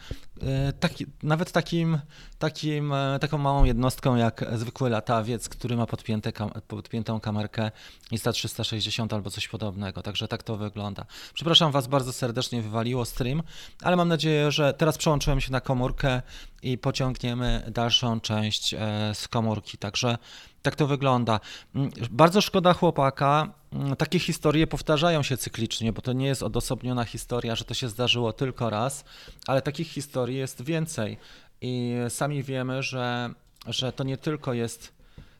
taki, 0.80 1.06
nawet 1.22 1.52
takim, 1.52 1.98
takim, 2.38 2.92
e, 2.92 3.18
taką 3.20 3.38
małą 3.38 3.64
jednostką 3.64 4.16
jak 4.16 4.44
zwykły 4.54 4.90
latawiec, 4.90 5.48
który 5.48 5.76
ma 5.76 5.86
podpięte, 5.86 6.32
podpiętą 6.68 7.20
kamerkę 7.20 7.70
Insta360 8.12 9.14
albo 9.14 9.30
coś 9.30 9.48
podobnego, 9.48 10.02
także 10.02 10.28
tak 10.28 10.42
to 10.42 10.56
wygląda. 10.56 11.06
Przepraszam 11.34 11.72
Was 11.72 11.86
bardzo 11.86 12.12
serdecznie 12.12 12.62
wywaliło 12.62 13.04
stream, 13.04 13.42
ale 13.82 13.96
mam 13.96 14.08
nadzieję, 14.08 14.50
że 14.50 14.74
teraz 14.74 14.98
przełączyłem 14.98 15.40
się 15.40 15.52
na 15.52 15.60
komórkę 15.60 16.22
i 16.62 16.78
pociągniemy 16.78 17.70
dalszą 17.70 18.20
część 18.20 18.74
e, 18.74 18.78
z 19.14 19.28
komórki. 19.28 19.78
Także 19.78 20.18
tak 20.66 20.76
to 20.76 20.86
wygląda. 20.86 21.40
Mm, 21.74 21.90
bardzo 22.10 22.40
szkoda 22.40 22.72
chłopaka. 22.72 23.52
Mm, 23.72 23.96
takie 23.96 24.18
historie 24.18 24.66
powtarzają 24.66 25.22
się 25.22 25.36
cyklicznie, 25.36 25.92
bo 25.92 26.02
to 26.02 26.12
nie 26.12 26.26
jest 26.26 26.42
odosobniona 26.42 27.04
historia, 27.04 27.56
że 27.56 27.64
to 27.64 27.74
się 27.74 27.88
zdarzyło 27.88 28.32
tylko 28.32 28.70
raz, 28.70 29.04
ale 29.46 29.62
takich 29.62 29.88
historii 29.88 30.36
jest 30.36 30.62
więcej. 30.62 31.18
I 31.60 31.94
sami 32.08 32.42
wiemy, 32.42 32.82
że, 32.82 33.30
że 33.66 33.92
to 33.92 34.04
nie 34.04 34.16
tylko 34.16 34.52
jest 34.52 34.92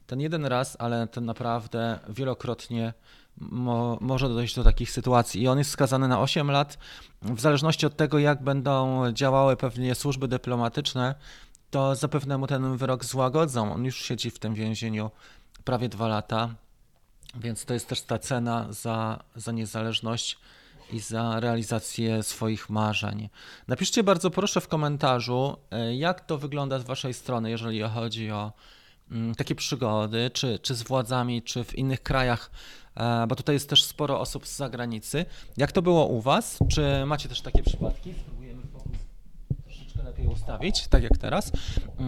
ten 0.07 0.21
jeden 0.21 0.47
raz, 0.47 0.77
ale 0.79 1.07
to 1.07 1.21
naprawdę 1.21 1.99
wielokrotnie 2.09 2.93
mo, 3.41 3.99
może 4.01 4.29
dojść 4.29 4.55
do 4.55 4.65
takich 4.65 4.91
sytuacji. 4.91 5.43
I 5.43 5.49
on 5.49 5.59
jest 5.59 5.71
skazany 5.71 6.09
na 6.09 6.21
8 6.21 6.51
lat. 6.51 6.79
W 7.23 7.41
zależności 7.41 7.87
od 7.87 7.97
tego, 7.97 8.19
jak 8.19 8.43
będą 8.43 9.05
działały 9.13 9.57
pewnie 9.57 9.95
służby 9.95 10.29
dyplomatyczne, 10.29 11.15
to 11.71 11.95
zapewne 11.95 12.39
mu 12.39 12.47
ten 12.47 12.77
wyrok 12.77 13.05
złagodzą. 13.05 13.73
On 13.73 13.85
już 13.85 13.97
siedzi 13.97 14.31
w 14.31 14.39
tym 14.39 14.55
więzieniu 14.55 15.11
prawie 15.65 15.89
dwa 15.89 16.09
lata, 16.09 16.55
więc 17.35 17.65
to 17.65 17.75
jest 17.75 17.89
też 17.89 18.03
ta 18.03 18.19
cena 18.19 18.67
za, 18.71 19.25
za 19.37 19.53
niezależność 19.53 20.39
i 20.93 21.01
za 21.01 21.41
realizację 21.41 22.23
swoich 22.23 22.71
marzeń. 22.71 23.29
Napiszcie 23.69 24.03
bardzo 24.03 24.31
proszę 24.31 24.61
w 24.61 24.69
komentarzu, 24.69 25.57
e, 25.71 25.97
jak 25.97 26.27
to 26.27 26.39
wygląda 26.39 26.79
z 26.79 26.85
Waszej 26.85 27.15
strony, 27.15 27.51
jeżeli 27.51 27.83
chodzi 27.83 28.31
o 28.31 28.53
mm, 29.11 29.35
takie 29.35 29.55
przygody, 29.55 30.31
czy, 30.31 30.59
czy 30.59 30.75
z 30.75 30.83
władzami, 30.83 31.43
czy 31.43 31.65
w 31.65 31.75
innych 31.75 32.03
krajach 32.03 32.51
E, 32.97 33.27
bo 33.27 33.37
tutaj 33.37 33.55
jest 33.55 33.71
też 33.71 33.85
sporo 33.85 34.21
osób 34.21 34.47
z 34.47 34.57
zagranicy. 34.57 35.25
Jak 35.57 35.73
to 35.73 35.83
było 35.83 36.07
u 36.07 36.21
Was? 36.21 36.59
Czy 36.69 37.07
macie 37.07 37.29
też 37.29 37.41
takie 37.41 37.63
przypadki? 37.63 38.15
Lepiej 40.17 40.33
ustawić, 40.33 40.89
tak 40.89 41.03
jak 41.03 41.19
teraz. 41.19 41.53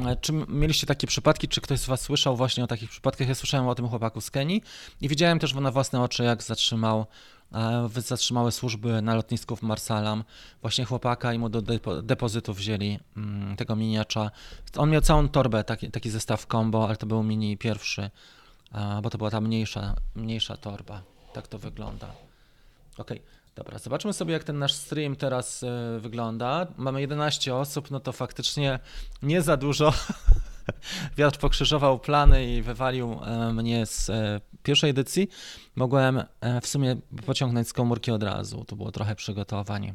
E, 0.07 0.17
czy 0.17 0.33
mieliście 0.33 0.87
takie 0.87 1.07
przypadki, 1.07 1.49
czy 1.49 1.61
ktoś 1.61 1.81
z 1.81 1.87
Was 1.87 2.01
słyszał 2.01 2.37
właśnie 2.37 2.65
o 2.65 2.67
takich 2.67 2.91
przypadkach? 2.91 3.29
Ja 3.29 3.35
słyszałem 3.35 3.69
o 3.69 3.75
tym 3.75 3.89
chłopaku 3.89 4.21
z 4.21 4.31
Kenii 4.31 4.63
i 5.01 5.09
widziałem 5.09 5.39
też 5.39 5.55
na 5.55 5.71
własne 5.71 6.03
oczy, 6.03 6.25
jak 6.25 6.43
zatrzymał 6.43 7.07
e, 7.53 7.89
zatrzymały 7.97 8.53
służby 8.53 9.03
na 9.03 9.15
lotnisku 9.15 9.57
w 9.57 9.63
Marsalam 9.63 10.25
właśnie 10.61 10.85
chłopaka 10.85 11.33
i 11.33 11.39
mu 11.39 11.49
do 11.49 11.63
depozytu 12.03 12.55
wzięli 12.55 12.99
mm, 13.17 13.57
tego 13.57 13.77
miniacza. 13.77 14.31
On 14.77 14.91
miał 14.91 15.01
całą 15.01 15.29
torbę, 15.29 15.65
taki, 15.65 15.91
taki 15.91 16.11
zestaw 16.11 16.47
combo, 16.47 16.87
ale 16.87 16.97
to 16.97 17.07
był 17.07 17.23
mini 17.23 17.57
pierwszy 17.57 18.11
bo 19.03 19.11
to 19.11 19.19
była 19.19 19.31
ta 19.31 19.41
mniejsza, 19.41 19.97
mniejsza 20.15 20.57
torba. 20.57 21.03
Tak 21.33 21.49
to 21.49 21.59
wygląda. 21.59 22.15
Ok, 22.99 23.11
dobra, 23.59 23.79
zobaczmy 23.79 24.13
sobie, 24.13 24.33
jak 24.33 24.45
ten 24.45 24.59
nasz 24.59 24.73
stream 24.73 25.17
teraz 25.17 25.63
e, 25.63 25.99
wygląda. 26.01 26.67
Mamy 26.77 27.01
11 27.01 27.55
osób, 27.55 27.91
no 27.91 28.01
to 28.01 28.13
faktycznie 28.13 28.79
nie 29.23 29.43
za 29.43 29.57
dużo. 29.57 29.93
Wiatr 31.17 31.39
pokrzyżował 31.39 31.99
plany 31.99 32.55
i 32.55 32.63
wywalił 32.63 33.13
e, 33.13 33.53
mnie 33.53 33.87
z 33.87 34.11
e, 34.11 34.41
pierwszej 34.63 34.91
edycji. 34.91 35.29
Mogłem 35.77 36.23
w 36.63 36.67
sumie 36.67 36.97
pociągnąć 37.27 37.69
z 37.69 37.73
komórki 37.73 38.11
od 38.11 38.23
razu. 38.23 38.65
To 38.65 38.77
było 38.77 38.93
trochę 38.93 39.15
przygotowanie. 39.15 39.95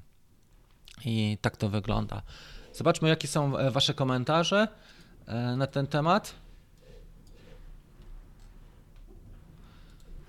I 1.06 1.38
tak 1.42 1.58
to 1.58 1.70
wygląda. 1.70 2.22
Zobaczmy, 2.74 3.10
jakie 3.10 3.28
są 3.28 3.54
Wasze 3.72 3.94
komentarze 3.94 4.68
na 5.58 5.68
ten 5.68 5.88
temat. 5.88 6.34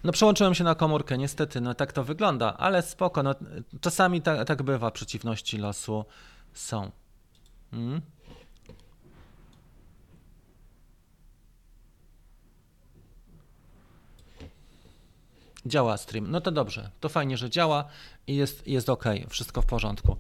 No 0.05 0.13
przełączyłem 0.13 0.55
się 0.55 0.65
na 0.65 0.75
komórkę, 0.75 1.19
niestety, 1.19 1.61
no 1.61 1.75
tak 1.75 1.93
to 1.93 2.05
wygląda, 2.05 2.57
ale 2.57 2.83
spoko, 2.83 3.23
no 3.23 3.35
czasami 3.81 4.23
tak, 4.23 4.47
tak 4.47 4.63
bywa, 4.63 4.91
przeciwności 4.91 5.59
losu 5.59 6.05
są. 6.53 6.91
Hmm? 7.71 8.01
Działa 15.67 15.97
stream. 15.97 16.31
No 16.31 16.41
to 16.41 16.51
dobrze, 16.51 16.91
to 17.01 17.09
fajnie, 17.09 17.37
że 17.37 17.51
działa 17.51 17.85
i 18.27 18.37
jest, 18.37 18.69
jest 18.69 18.89
ok, 18.89 19.05
wszystko 19.29 19.63
w 19.63 19.67
porządku. 19.67 20.17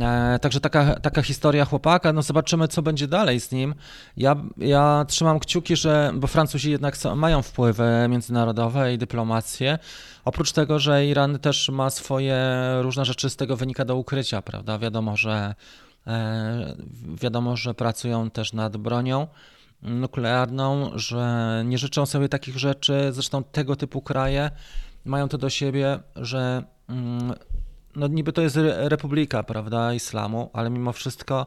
E, 0.00 0.38
także 0.38 0.60
taka, 0.60 1.00
taka 1.00 1.22
historia 1.22 1.64
chłopaka, 1.64 2.12
no 2.12 2.22
zobaczymy, 2.22 2.68
co 2.68 2.82
będzie 2.82 3.08
dalej 3.08 3.40
z 3.40 3.52
nim. 3.52 3.74
Ja, 4.16 4.36
ja 4.58 5.04
trzymam 5.08 5.38
kciuki, 5.38 5.76
że, 5.76 6.12
bo 6.14 6.26
Francuzi 6.26 6.70
jednak 6.70 6.96
są, 6.96 7.16
mają 7.16 7.42
wpływy 7.42 8.06
międzynarodowe 8.08 8.94
i 8.94 8.98
dyplomację. 8.98 9.78
Oprócz 10.24 10.52
tego, 10.52 10.78
że 10.78 11.06
Iran 11.06 11.38
też 11.38 11.68
ma 11.68 11.90
swoje 11.90 12.38
różne 12.80 13.04
rzeczy 13.04 13.30
z 13.30 13.36
tego 13.36 13.56
wynika 13.56 13.84
do 13.84 13.96
ukrycia, 13.96 14.42
prawda? 14.42 14.78
Wiadomo, 14.78 15.16
że 15.16 15.54
e, 16.06 16.76
wiadomo, 17.14 17.56
że 17.56 17.74
pracują 17.74 18.30
też 18.30 18.52
nad 18.52 18.76
bronią 18.76 19.26
nuklearną, 19.82 20.90
że 20.94 21.62
nie 21.66 21.78
życzą 21.78 22.06
sobie 22.06 22.28
takich 22.28 22.58
rzeczy. 22.58 23.08
Zresztą 23.12 23.44
tego 23.44 23.76
typu 23.76 24.02
kraje 24.02 24.50
mają 25.04 25.28
to 25.28 25.38
do 25.38 25.50
siebie, 25.50 26.00
że 26.16 26.64
mm, 26.88 27.32
no 27.96 28.06
niby 28.06 28.32
to 28.32 28.42
jest 28.42 28.56
republika, 28.76 29.42
prawda, 29.42 29.94
islamu, 29.94 30.50
ale 30.52 30.70
mimo 30.70 30.92
wszystko 30.92 31.46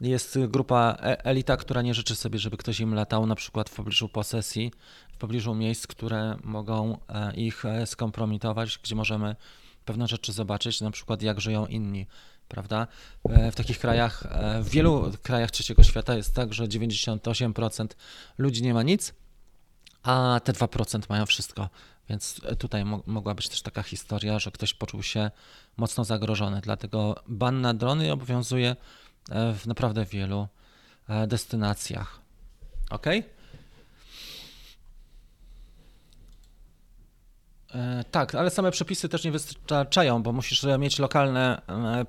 jest 0.00 0.38
grupa 0.48 0.96
e, 1.00 1.24
elita, 1.24 1.56
która 1.56 1.82
nie 1.82 1.94
życzy 1.94 2.14
sobie, 2.14 2.38
żeby 2.38 2.56
ktoś 2.56 2.80
im 2.80 2.94
latał 2.94 3.26
na 3.26 3.34
przykład 3.34 3.70
w 3.70 3.74
pobliżu 3.74 4.08
posesji, 4.08 4.72
w 5.12 5.16
pobliżu 5.16 5.54
miejsc, 5.54 5.86
które 5.86 6.36
mogą 6.44 6.98
e, 7.08 7.34
ich 7.34 7.64
e, 7.64 7.86
skompromitować, 7.86 8.78
gdzie 8.82 8.94
możemy 8.94 9.36
pewne 9.84 10.08
rzeczy 10.08 10.32
zobaczyć, 10.32 10.80
na 10.80 10.90
przykład 10.90 11.22
jak 11.22 11.40
żyją 11.40 11.66
inni 11.66 12.06
prawda? 12.52 12.86
E, 13.28 13.52
w 13.52 13.54
takich 13.54 13.78
krajach, 13.78 14.26
e, 14.30 14.62
w 14.62 14.68
wielu 14.68 15.12
krajach 15.22 15.50
trzeciego 15.50 15.82
świata 15.82 16.14
jest 16.14 16.34
tak, 16.34 16.54
że 16.54 16.68
98% 16.68 17.96
ludzi 18.38 18.62
nie 18.62 18.74
ma 18.74 18.82
nic, 18.82 19.14
a 20.02 20.40
te 20.44 20.52
2% 20.52 21.00
mają 21.08 21.26
wszystko. 21.26 21.68
Więc 22.08 22.40
tutaj 22.58 22.84
mo 22.84 23.02
mogła 23.06 23.34
być 23.34 23.48
też 23.48 23.62
taka 23.62 23.82
historia, 23.82 24.38
że 24.38 24.50
ktoś 24.50 24.74
poczuł 24.74 25.02
się 25.02 25.30
mocno 25.76 26.04
zagrożony. 26.04 26.60
Dlatego 26.60 27.22
ban 27.28 27.60
na 27.60 27.74
drony 27.74 28.12
obowiązuje 28.12 28.76
e, 29.30 29.52
w 29.52 29.66
naprawdę 29.66 30.04
wielu 30.04 30.48
destynacjach. 31.26 32.20
Ok? 32.90 33.06
E, 33.06 33.22
tak, 38.10 38.34
ale 38.34 38.50
same 38.50 38.70
przepisy 38.70 39.08
też 39.08 39.24
nie 39.24 39.32
wystarczają, 39.32 40.22
bo 40.22 40.32
musisz 40.32 40.66
mieć 40.78 40.98
lokalne. 40.98 41.62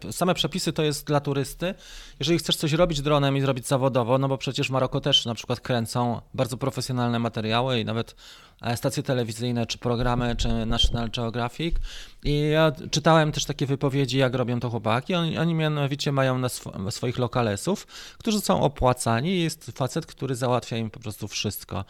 E, 0.03 0.11
same 0.11 0.33
przepisy 0.33 0.73
to 0.73 0.83
jest 0.83 1.07
dla 1.07 1.19
turysty. 1.19 1.75
Jeżeli 2.19 2.39
chcesz 2.39 2.55
coś 2.55 2.73
robić 2.73 3.01
dronem 3.01 3.37
i 3.37 3.41
zrobić 3.41 3.67
zawodowo, 3.67 4.17
no 4.17 4.27
bo 4.27 4.37
przecież 4.37 4.69
Maroko 4.69 5.01
też 5.01 5.25
na 5.25 5.35
przykład 5.35 5.59
kręcą 5.59 6.21
bardzo 6.33 6.57
profesjonalne 6.57 7.19
materiały 7.19 7.79
i 7.79 7.85
nawet 7.85 8.15
e, 8.61 8.77
stacje 8.77 9.03
telewizyjne, 9.03 9.65
czy 9.65 9.77
programy, 9.77 10.35
czy 10.35 10.65
National 10.65 11.11
Geographic. 11.11 11.75
I 12.23 12.49
ja 12.49 12.71
czytałem 12.91 13.31
też 13.31 13.45
takie 13.45 13.65
wypowiedzi, 13.65 14.17
jak 14.17 14.33
robią 14.33 14.59
to 14.59 14.69
chłopaki. 14.69 15.15
Oni, 15.15 15.37
oni 15.37 15.53
mianowicie 15.53 16.11
mają 16.11 16.37
na 16.37 16.47
sw 16.47 16.91
swoich 16.91 17.17
lokalesów, 17.17 17.87
którzy 18.17 18.41
są 18.41 18.61
opłacani. 18.61 19.41
Jest 19.41 19.71
facet, 19.75 20.05
który 20.05 20.35
załatwia 20.35 20.77
im 20.77 20.89
po 20.89 20.99
prostu 20.99 21.27
wszystko. 21.27 21.85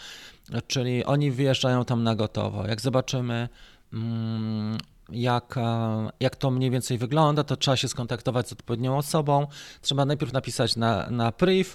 Czyli 0.68 1.06
oni 1.06 1.32
wyjeżdżają 1.32 1.86
tam 1.86 2.04
na 2.04 2.16
gotowo. 2.16 2.68
Jak 2.68 2.82
zobaczymy, 2.82 3.50
mm, 3.94 4.78
jak, 5.10 5.58
e, 5.58 6.10
jak 6.20 6.36
to 6.36 6.52
mniej 6.52 6.72
więcej 6.72 6.98
wygląda, 6.98 7.44
to 7.44 7.58
trzeba 7.58 7.78
się 7.78 7.88
skontaktować 7.88 8.50
z 8.50 8.54
odpowiednią 8.54 8.98
osobą. 8.98 9.48
Trzeba 9.82 10.06
najpierw 10.06 10.34
napisać 10.34 10.76
na, 10.76 11.10
na 11.10 11.32
priv, 11.32 11.70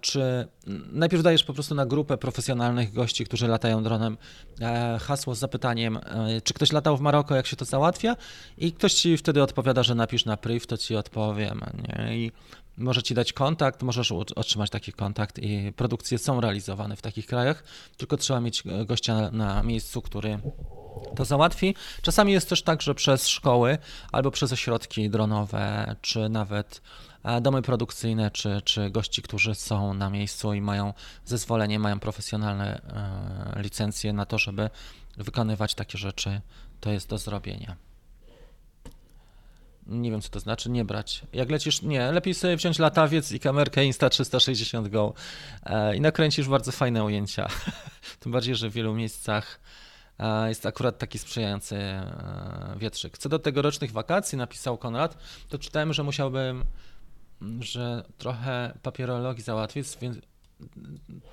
czy 0.00 0.48
najpierw 0.92 1.22
dajesz 1.22 1.44
po 1.44 1.54
prostu 1.54 1.74
na 1.74 1.86
grupę 1.86 2.18
profesjonalnych 2.18 2.92
gości, 2.92 3.24
którzy 3.24 3.48
latają 3.48 3.82
dronem 3.82 4.18
e, 4.60 4.98
hasło 5.02 5.34
z 5.34 5.38
zapytaniem, 5.38 5.96
e, 5.96 6.40
czy 6.40 6.54
ktoś 6.54 6.72
latał 6.72 6.96
w 6.96 7.00
Maroko, 7.00 7.34
jak 7.34 7.46
się 7.46 7.56
to 7.56 7.64
załatwia 7.64 8.16
i 8.58 8.72
ktoś 8.72 8.94
ci 8.94 9.16
wtedy 9.16 9.42
odpowiada, 9.42 9.82
że 9.82 9.94
napisz 9.94 10.24
na 10.24 10.36
priv, 10.36 10.66
to 10.66 10.76
ci 10.76 10.96
odpowiem. 10.96 11.60
Nie? 11.88 12.16
I 12.16 12.32
może 12.76 13.02
ci 13.02 13.14
dać 13.14 13.32
kontakt, 13.32 13.82
możesz 13.82 14.12
otrzymać 14.12 14.70
taki 14.70 14.92
kontakt 14.92 15.38
i 15.38 15.72
produkcje 15.72 16.18
są 16.18 16.40
realizowane 16.40 16.96
w 16.96 17.02
takich 17.02 17.26
krajach, 17.26 17.64
tylko 17.96 18.16
trzeba 18.16 18.40
mieć 18.40 18.62
gościa 18.86 19.14
na, 19.14 19.30
na 19.30 19.62
miejscu, 19.62 20.02
który 20.02 20.38
to 21.14 21.24
załatwi. 21.24 21.74
Czasami 22.02 22.32
jest 22.32 22.48
też 22.48 22.62
tak, 22.62 22.82
że 22.82 22.94
przez 22.94 23.28
szkoły 23.28 23.78
albo 24.12 24.30
przez 24.30 24.52
ośrodki 24.52 25.10
dronowe, 25.10 25.96
czy 26.00 26.28
nawet 26.28 26.82
e, 27.24 27.40
domy 27.40 27.62
produkcyjne, 27.62 28.30
czy, 28.30 28.60
czy 28.64 28.90
gości, 28.90 29.22
którzy 29.22 29.54
są 29.54 29.94
na 29.94 30.10
miejscu 30.10 30.54
i 30.54 30.60
mają 30.60 30.92
zezwolenie, 31.24 31.78
mają 31.78 32.00
profesjonalne 32.00 32.80
e, 33.56 33.62
licencje 33.62 34.12
na 34.12 34.26
to, 34.26 34.38
żeby 34.38 34.70
wykonywać 35.16 35.74
takie 35.74 35.98
rzeczy, 35.98 36.40
to 36.80 36.90
jest 36.90 37.08
do 37.08 37.18
zrobienia. 37.18 37.76
Nie 39.86 40.10
wiem, 40.10 40.20
co 40.20 40.28
to 40.28 40.40
znaczy, 40.40 40.70
nie 40.70 40.84
brać. 40.84 41.22
Jak 41.32 41.50
lecisz, 41.50 41.82
nie, 41.82 42.12
lepiej 42.12 42.34
sobie 42.34 42.56
wziąć 42.56 42.78
latawiec 42.78 43.32
i 43.32 43.40
kamerkę 43.40 43.80
Insta360 43.80 44.88
Go 44.88 45.14
e, 45.62 45.96
i 45.96 46.00
nakręcisz 46.00 46.48
bardzo 46.48 46.72
fajne 46.72 47.04
ujęcia. 47.04 47.48
Tym 48.20 48.32
bardziej, 48.32 48.54
że 48.54 48.70
w 48.70 48.72
wielu 48.72 48.94
miejscach 48.94 49.60
jest 50.46 50.66
akurat 50.66 50.98
taki 50.98 51.18
sprzyjający 51.18 51.76
e, 51.76 52.74
wietrzyk. 52.78 53.18
Co 53.18 53.28
do 53.28 53.38
tegorocznych 53.38 53.92
wakacji, 53.92 54.38
napisał 54.38 54.78
Konrad, 54.78 55.18
to 55.48 55.58
czytałem, 55.58 55.92
że 55.92 56.02
musiałbym, 56.02 56.64
że 57.60 58.04
trochę 58.18 58.78
papierologii 58.82 59.44
załatwić, 59.44 59.86
więc 60.00 60.18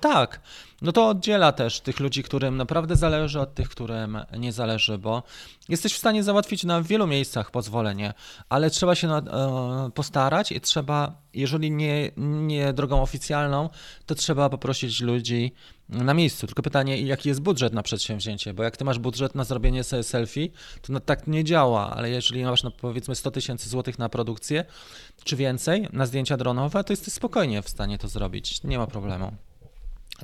tak, 0.00 0.40
no 0.82 0.92
to 0.92 1.08
oddziela 1.08 1.52
też 1.52 1.80
tych 1.80 2.00
ludzi, 2.00 2.22
którym 2.22 2.56
naprawdę 2.56 2.96
zależy 2.96 3.40
od 3.40 3.54
tych, 3.54 3.68
którym 3.68 4.18
nie 4.38 4.52
zależy, 4.52 4.98
bo 4.98 5.22
jesteś 5.68 5.94
w 5.94 5.98
stanie 5.98 6.22
załatwić 6.22 6.64
na 6.64 6.82
wielu 6.82 7.06
miejscach 7.06 7.50
pozwolenie, 7.50 8.14
ale 8.48 8.70
trzeba 8.70 8.94
się 8.94 9.12
e, 9.12 9.20
postarać 9.94 10.52
i 10.52 10.60
trzeba, 10.60 11.22
jeżeli 11.34 11.70
nie, 11.70 12.10
nie 12.16 12.72
drogą 12.72 13.02
oficjalną, 13.02 13.68
to 14.06 14.14
trzeba 14.14 14.48
poprosić 14.48 15.00
ludzi 15.00 15.52
na 15.88 16.14
miejscu. 16.14 16.46
Tylko 16.46 16.62
pytanie, 16.62 17.02
jaki 17.02 17.28
jest 17.28 17.40
budżet 17.40 17.72
na 17.72 17.82
przedsięwzięcie, 17.82 18.54
bo 18.54 18.62
jak 18.62 18.76
ty 18.76 18.84
masz 18.84 18.98
budżet 18.98 19.34
na 19.34 19.44
zrobienie 19.44 19.84
sobie 19.84 20.02
selfie, 20.02 20.48
to 20.82 20.92
no, 20.92 21.00
tak 21.00 21.26
nie 21.26 21.44
działa, 21.44 21.90
ale 21.90 22.10
jeżeli 22.10 22.44
masz 22.44 22.62
na 22.62 22.70
powiedzmy 22.70 23.14
100 23.14 23.30
tysięcy 23.30 23.68
złotych 23.68 23.98
na 23.98 24.08
produkcję, 24.08 24.64
czy 25.24 25.36
więcej, 25.36 25.88
na 25.92 26.06
zdjęcia 26.06 26.36
dronowe, 26.36 26.84
to 26.84 26.92
jesteś 26.92 27.14
spokojnie 27.14 27.62
w 27.62 27.68
stanie 27.68 27.98
to 27.98 28.08
zrobić, 28.08 28.62
nie 28.62 28.78
ma 28.78 28.86
problemu. 28.86 29.32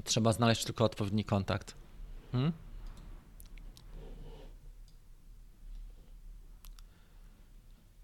Trzeba 0.04 0.32
znaleźć 0.32 0.64
tylko 0.64 0.84
odpowiedni 0.84 1.24
kontakt. 1.24 1.74
Hmm? 2.32 2.52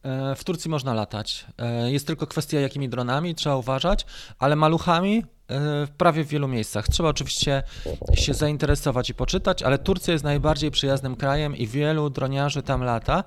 E, 0.03 0.35
w 0.35 0.45
Turcji 0.45 0.71
można 0.71 0.95
latać. 0.95 1.47
E, 1.59 1.93
jest 1.93 2.07
tylko 2.07 2.27
kwestia, 2.27 2.61
jakimi 2.61 2.89
dronami 2.89 3.35
trzeba 3.35 3.57
uważać, 3.57 4.07
ale 4.39 4.57
maluchami 4.57 5.25
E, 5.51 5.87
prawie 5.97 6.25
w 6.25 6.29
wielu 6.29 6.49
miejscach. 6.49 6.89
Trzeba 6.89 7.09
oczywiście 7.09 7.63
się 8.15 8.35
zainteresować 8.35 9.11
i 9.11 9.15
poczytać, 9.15 9.63
ale 9.63 9.79
Turcja 9.79 10.13
jest 10.13 10.25
najbardziej 10.25 10.71
przyjaznym 10.71 11.17
krajem 11.17 11.57
i 11.57 11.67
wielu 11.67 12.11
droniarzy 12.11 12.63
tam 12.63 12.83
lata. 12.83 13.25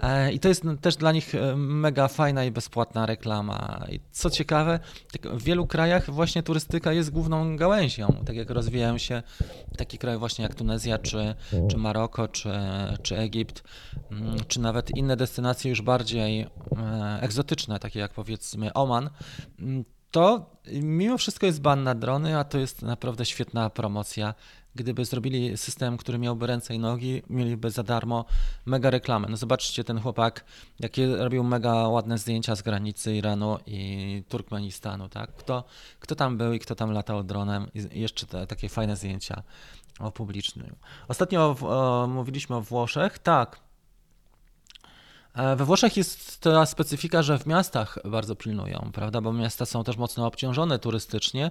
E, 0.00 0.32
I 0.32 0.40
to 0.40 0.48
jest 0.48 0.62
też 0.80 0.96
dla 0.96 1.12
nich 1.12 1.34
e, 1.34 1.56
mega 1.56 2.08
fajna 2.08 2.44
i 2.44 2.50
bezpłatna 2.50 3.06
reklama. 3.06 3.86
I 3.90 4.00
co 4.10 4.30
ciekawe, 4.30 4.80
tak 5.12 5.32
w 5.32 5.42
wielu 5.42 5.66
krajach 5.66 6.10
właśnie 6.10 6.42
turystyka 6.42 6.92
jest 6.92 7.10
główną 7.10 7.56
gałęzią. 7.56 8.22
Tak 8.26 8.36
jak 8.36 8.50
rozwijają 8.50 8.98
się 8.98 9.22
takie 9.76 9.98
kraje 9.98 10.18
właśnie 10.18 10.42
jak 10.42 10.54
Tunezja, 10.54 10.98
czy, 10.98 11.34
czy 11.70 11.76
Maroko, 11.76 12.28
czy, 12.28 12.50
czy 13.02 13.16
Egipt, 13.16 13.62
mm, 14.10 14.36
czy 14.48 14.60
nawet 14.60 14.96
inne 14.96 15.16
destynacje 15.16 15.70
już 15.70 15.82
bardziej 15.82 16.46
egzotyczne, 17.20 17.78
takie 17.78 18.00
jak 18.00 18.12
powiedzmy 18.12 18.72
Oman 18.72 19.10
mm, 19.58 19.84
to 20.10 20.50
mimo 20.72 21.18
wszystko 21.18 21.46
jest 21.46 21.60
ban 21.60 21.82
na 21.82 21.94
drony, 21.94 22.38
a 22.38 22.44
to 22.44 22.58
jest 22.58 22.82
naprawdę 22.82 23.24
świetna 23.24 23.70
promocja. 23.70 24.34
Gdyby 24.74 25.04
zrobili 25.04 25.56
system, 25.56 25.96
który 25.96 26.18
miałby 26.18 26.46
ręce 26.46 26.74
i 26.74 26.78
nogi, 26.78 27.22
mieliby 27.30 27.70
za 27.70 27.82
darmo 27.82 28.24
mega 28.66 28.90
reklamę. 28.90 29.28
No 29.30 29.36
zobaczcie 29.36 29.84
ten 29.84 30.00
chłopak, 30.00 30.44
jakie 30.80 31.16
robił 31.16 31.44
mega 31.44 31.74
ładne 31.74 32.18
zdjęcia 32.18 32.56
z 32.56 32.62
granicy 32.62 33.14
Iranu 33.14 33.58
i 33.66 34.22
Turkmenistanu, 34.28 35.08
tak? 35.08 35.36
Kto, 35.36 35.64
kto 36.00 36.14
tam 36.14 36.36
był 36.36 36.52
i 36.52 36.58
kto 36.58 36.74
tam 36.74 36.92
latał 36.92 37.24
dronem 37.24 37.66
i 37.74 38.00
jeszcze 38.00 38.26
te, 38.26 38.46
takie 38.46 38.68
fajne 38.68 38.96
zdjęcia 38.96 39.42
o 39.98 40.12
publicznym. 40.12 40.76
Ostatnio 41.08 41.56
o, 41.60 42.06
mówiliśmy 42.06 42.56
o 42.56 42.60
Włoszech. 42.60 43.18
Tak, 43.18 43.60
we 45.34 45.64
Włoszech 45.64 45.96
jest 45.96 46.40
ta 46.40 46.66
specyfika, 46.66 47.22
że 47.22 47.38
w 47.38 47.46
miastach 47.46 47.98
bardzo 48.04 48.36
pilnują, 48.36 48.90
prawda? 48.94 49.20
Bo 49.20 49.32
miasta 49.32 49.66
są 49.66 49.84
też 49.84 49.96
mocno 49.96 50.26
obciążone 50.26 50.78
turystycznie 50.78 51.50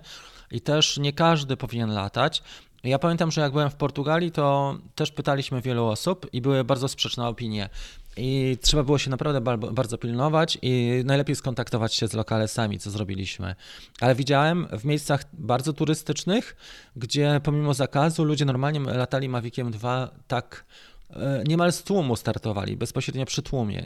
i 0.51 0.61
też 0.61 0.97
nie 0.97 1.13
każdy 1.13 1.57
powinien 1.57 1.93
latać. 1.93 2.43
Ja 2.83 2.99
pamiętam, 2.99 3.31
że 3.31 3.41
jak 3.41 3.51
byłem 3.51 3.69
w 3.69 3.75
Portugalii, 3.75 4.31
to 4.31 4.77
też 4.95 5.11
pytaliśmy 5.11 5.61
wielu 5.61 5.85
osób 5.85 6.27
i 6.33 6.41
były 6.41 6.63
bardzo 6.63 6.87
sprzeczne 6.87 7.27
opinie. 7.27 7.69
I 8.17 8.57
trzeba 8.61 8.83
było 8.83 8.97
się 8.97 9.09
naprawdę 9.09 9.41
bardzo 9.71 9.97
pilnować 9.97 10.57
i 10.61 11.01
najlepiej 11.05 11.35
skontaktować 11.35 11.93
się 11.93 12.07
z 12.07 12.13
lokalesami, 12.13 12.79
co 12.79 12.91
zrobiliśmy. 12.91 13.55
Ale 14.01 14.15
widziałem 14.15 14.67
w 14.79 14.85
miejscach 14.85 15.23
bardzo 15.33 15.73
turystycznych, 15.73 16.55
gdzie 16.95 17.41
pomimo 17.43 17.73
zakazu 17.73 18.23
ludzie 18.23 18.45
normalnie 18.45 18.79
latali 18.79 19.29
Maviciem 19.29 19.71
2 19.71 20.09
tak 20.27 20.65
E, 20.65 20.96
niemal 21.47 21.71
z 21.71 21.83
tłumu 21.83 22.15
startowali, 22.15 22.77
bezpośrednio 22.77 23.25
przy 23.25 23.41
tłumie. 23.41 23.85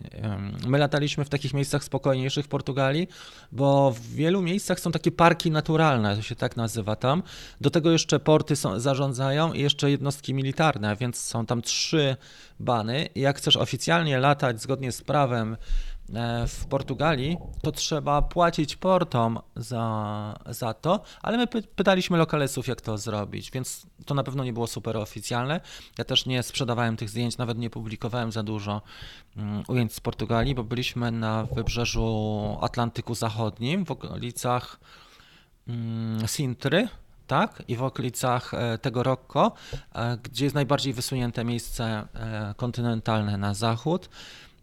My 0.67 0.77
lataliśmy 0.77 1.25
w 1.25 1.29
takich 1.29 1.53
miejscach 1.53 1.83
spokojniejszych 1.83 2.45
w 2.45 2.47
Portugalii, 2.47 3.07
bo 3.51 3.91
w 3.91 4.01
wielu 4.01 4.41
miejscach 4.41 4.79
są 4.79 4.91
takie 4.91 5.11
parki 5.11 5.51
naturalne, 5.51 6.15
to 6.15 6.21
się 6.21 6.35
tak 6.35 6.57
nazywa 6.57 6.95
tam. 6.95 7.23
Do 7.61 7.69
tego 7.69 7.91
jeszcze 7.91 8.19
porty 8.19 8.55
są, 8.55 8.79
zarządzają 8.79 9.53
i 9.53 9.61
jeszcze 9.61 9.91
jednostki 9.91 10.33
militarne, 10.33 10.95
więc 10.95 11.19
są 11.19 11.45
tam 11.45 11.61
trzy 11.61 12.15
bany. 12.59 13.09
Jak 13.15 13.37
chcesz 13.37 13.57
oficjalnie 13.57 14.19
latać 14.19 14.61
zgodnie 14.61 14.91
z 14.91 15.01
prawem 15.01 15.57
E, 15.57 15.90
w 16.47 16.65
Portugalii, 16.65 17.37
to 17.61 17.71
trzeba 17.71 18.21
płacić 18.21 18.75
portom 18.75 19.39
za, 19.55 20.39
za 20.49 20.73
to, 20.73 21.01
ale 21.21 21.37
my 21.37 21.47
pytaliśmy 21.47 22.17
lokalesów, 22.17 22.67
jak 22.67 22.81
to 22.81 22.97
zrobić, 22.97 23.51
więc 23.51 23.85
to 24.05 24.13
na 24.13 24.23
pewno 24.23 24.43
nie 24.43 24.53
było 24.53 24.67
super 24.67 24.97
oficjalne. 24.97 25.61
Ja 25.97 26.03
też 26.03 26.25
nie 26.25 26.43
sprzedawałem 26.43 26.97
tych 26.97 27.09
zdjęć, 27.09 27.37
nawet 27.37 27.57
nie 27.57 27.69
publikowałem 27.69 28.31
za 28.31 28.43
dużo 28.43 28.81
mm, 29.37 29.63
ujęć 29.67 29.93
z 29.93 29.99
Portugalii, 29.99 30.55
bo 30.55 30.63
byliśmy 30.63 31.11
na 31.11 31.43
wybrzeżu 31.43 32.57
Atlantyku 32.61 33.15
Zachodnim, 33.15 33.85
w 33.85 33.91
okolicach 33.91 34.79
mm, 35.67 36.27
Sintry, 36.27 36.87
tak, 37.27 37.63
i 37.67 37.75
w 37.75 37.83
okolicach 37.83 38.53
e, 38.53 38.77
tego 38.77 39.03
Rocco, 39.03 39.51
e, 39.95 40.17
gdzie 40.23 40.45
jest 40.45 40.55
najbardziej 40.55 40.93
wysunięte 40.93 41.43
miejsce 41.43 42.07
kontynentalne 42.57 43.37
na 43.37 43.53
zachód. 43.53 44.09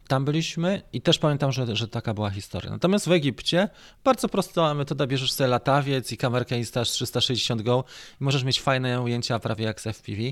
Tam 0.09 0.25
byliśmy 0.25 0.83
i 0.93 1.01
też 1.01 1.19
pamiętam, 1.19 1.53
że, 1.53 1.77
że 1.77 1.89
taka 1.89 2.15
była 2.15 2.31
historia. 2.31 2.71
Natomiast 2.71 3.09
w 3.09 3.13
Egipcie 3.13 3.69
bardzo 4.05 4.29
prosta 4.29 4.75
metoda, 4.75 5.07
bierzesz 5.07 5.33
sobie 5.33 5.49
latawiec 5.49 6.13
i 6.13 6.17
kamerkę 6.17 6.61
Insta360 6.61 7.63
Go 7.63 7.85
i 8.21 8.25
możesz 8.25 8.45
mieć 8.45 8.61
fajne 8.61 9.01
ujęcia 9.01 9.39
prawie 9.39 9.65
jak 9.65 9.81
z 9.81 9.87
FPV. 9.87 10.23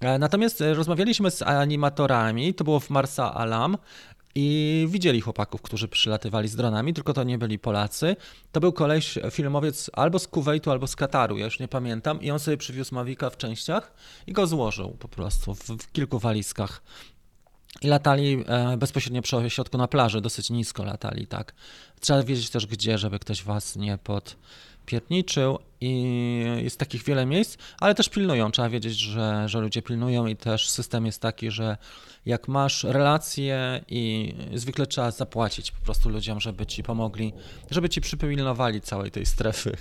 E, 0.00 0.18
Natomiast 0.18 0.60
e, 0.60 0.74
rozmawialiśmy 0.74 1.30
z 1.30 1.42
animatorami, 1.42 2.54
to 2.54 2.64
było 2.64 2.80
w 2.80 2.90
Marsa 2.90 3.34
Alam 3.34 3.76
i 4.34 4.86
widzieli 4.90 5.20
chłopaków, 5.20 5.62
którzy 5.62 5.88
przylatywali 5.88 6.48
z 6.48 6.56
dronami, 6.56 6.94
tylko 6.94 7.12
to 7.12 7.24
nie 7.24 7.38
byli 7.38 7.58
Polacy. 7.58 8.16
To 8.52 8.60
był 8.60 8.72
koleś 8.72 9.18
filmowiec 9.30 9.90
albo 9.92 10.18
z 10.18 10.28
Kuwejtu, 10.28 10.70
albo 10.70 10.86
z 10.86 10.96
Kataru, 10.96 11.38
ja 11.38 11.44
już 11.44 11.60
nie 11.60 11.68
pamiętam 11.68 12.22
i 12.22 12.30
on 12.30 12.38
sobie 12.38 12.56
przywiózł 12.56 12.94
Mavica 12.94 13.30
w 13.30 13.36
częściach 13.36 13.92
i 14.26 14.32
go 14.32 14.46
złożył 14.46 14.90
po 14.90 15.08
prostu 15.08 15.54
w, 15.54 15.60
w 15.64 15.92
kilku 15.92 16.18
walizkach. 16.18 16.82
I 17.82 17.88
latali 17.88 18.44
e, 18.46 18.76
bezpośrednio 18.76 19.22
przy 19.22 19.36
ośrodku 19.36 19.78
na 19.78 19.88
plaży, 19.88 20.20
dosyć 20.20 20.50
nisko 20.50 20.84
latali, 20.84 21.26
tak. 21.26 21.54
Trzeba 22.00 22.22
wiedzieć 22.22 22.50
też 22.50 22.66
gdzie, 22.66 22.98
żeby 22.98 23.18
ktoś 23.18 23.42
was 23.42 23.76
nie 23.76 23.98
podpierniczył 23.98 25.58
i 25.80 26.44
jest 26.62 26.78
takich 26.78 27.04
wiele 27.04 27.26
miejsc, 27.26 27.58
ale 27.80 27.94
też 27.94 28.08
pilnują, 28.08 28.50
trzeba 28.50 28.68
wiedzieć, 28.68 28.98
że, 28.98 29.48
że 29.48 29.60
ludzie 29.60 29.82
pilnują 29.82 30.26
i 30.26 30.36
też 30.36 30.70
system 30.70 31.06
jest 31.06 31.22
taki, 31.22 31.50
że 31.50 31.76
jak 32.26 32.48
masz 32.48 32.84
relacje 32.84 33.84
i 33.88 34.34
zwykle 34.54 34.86
trzeba 34.86 35.10
zapłacić 35.10 35.70
po 35.70 35.84
prostu 35.84 36.08
ludziom, 36.08 36.40
żeby 36.40 36.66
ci 36.66 36.82
pomogli, 36.82 37.32
żeby 37.70 37.88
ci 37.88 38.00
przypilnowali 38.00 38.80
całej 38.80 39.10
tej 39.10 39.26
strefy. 39.26 39.76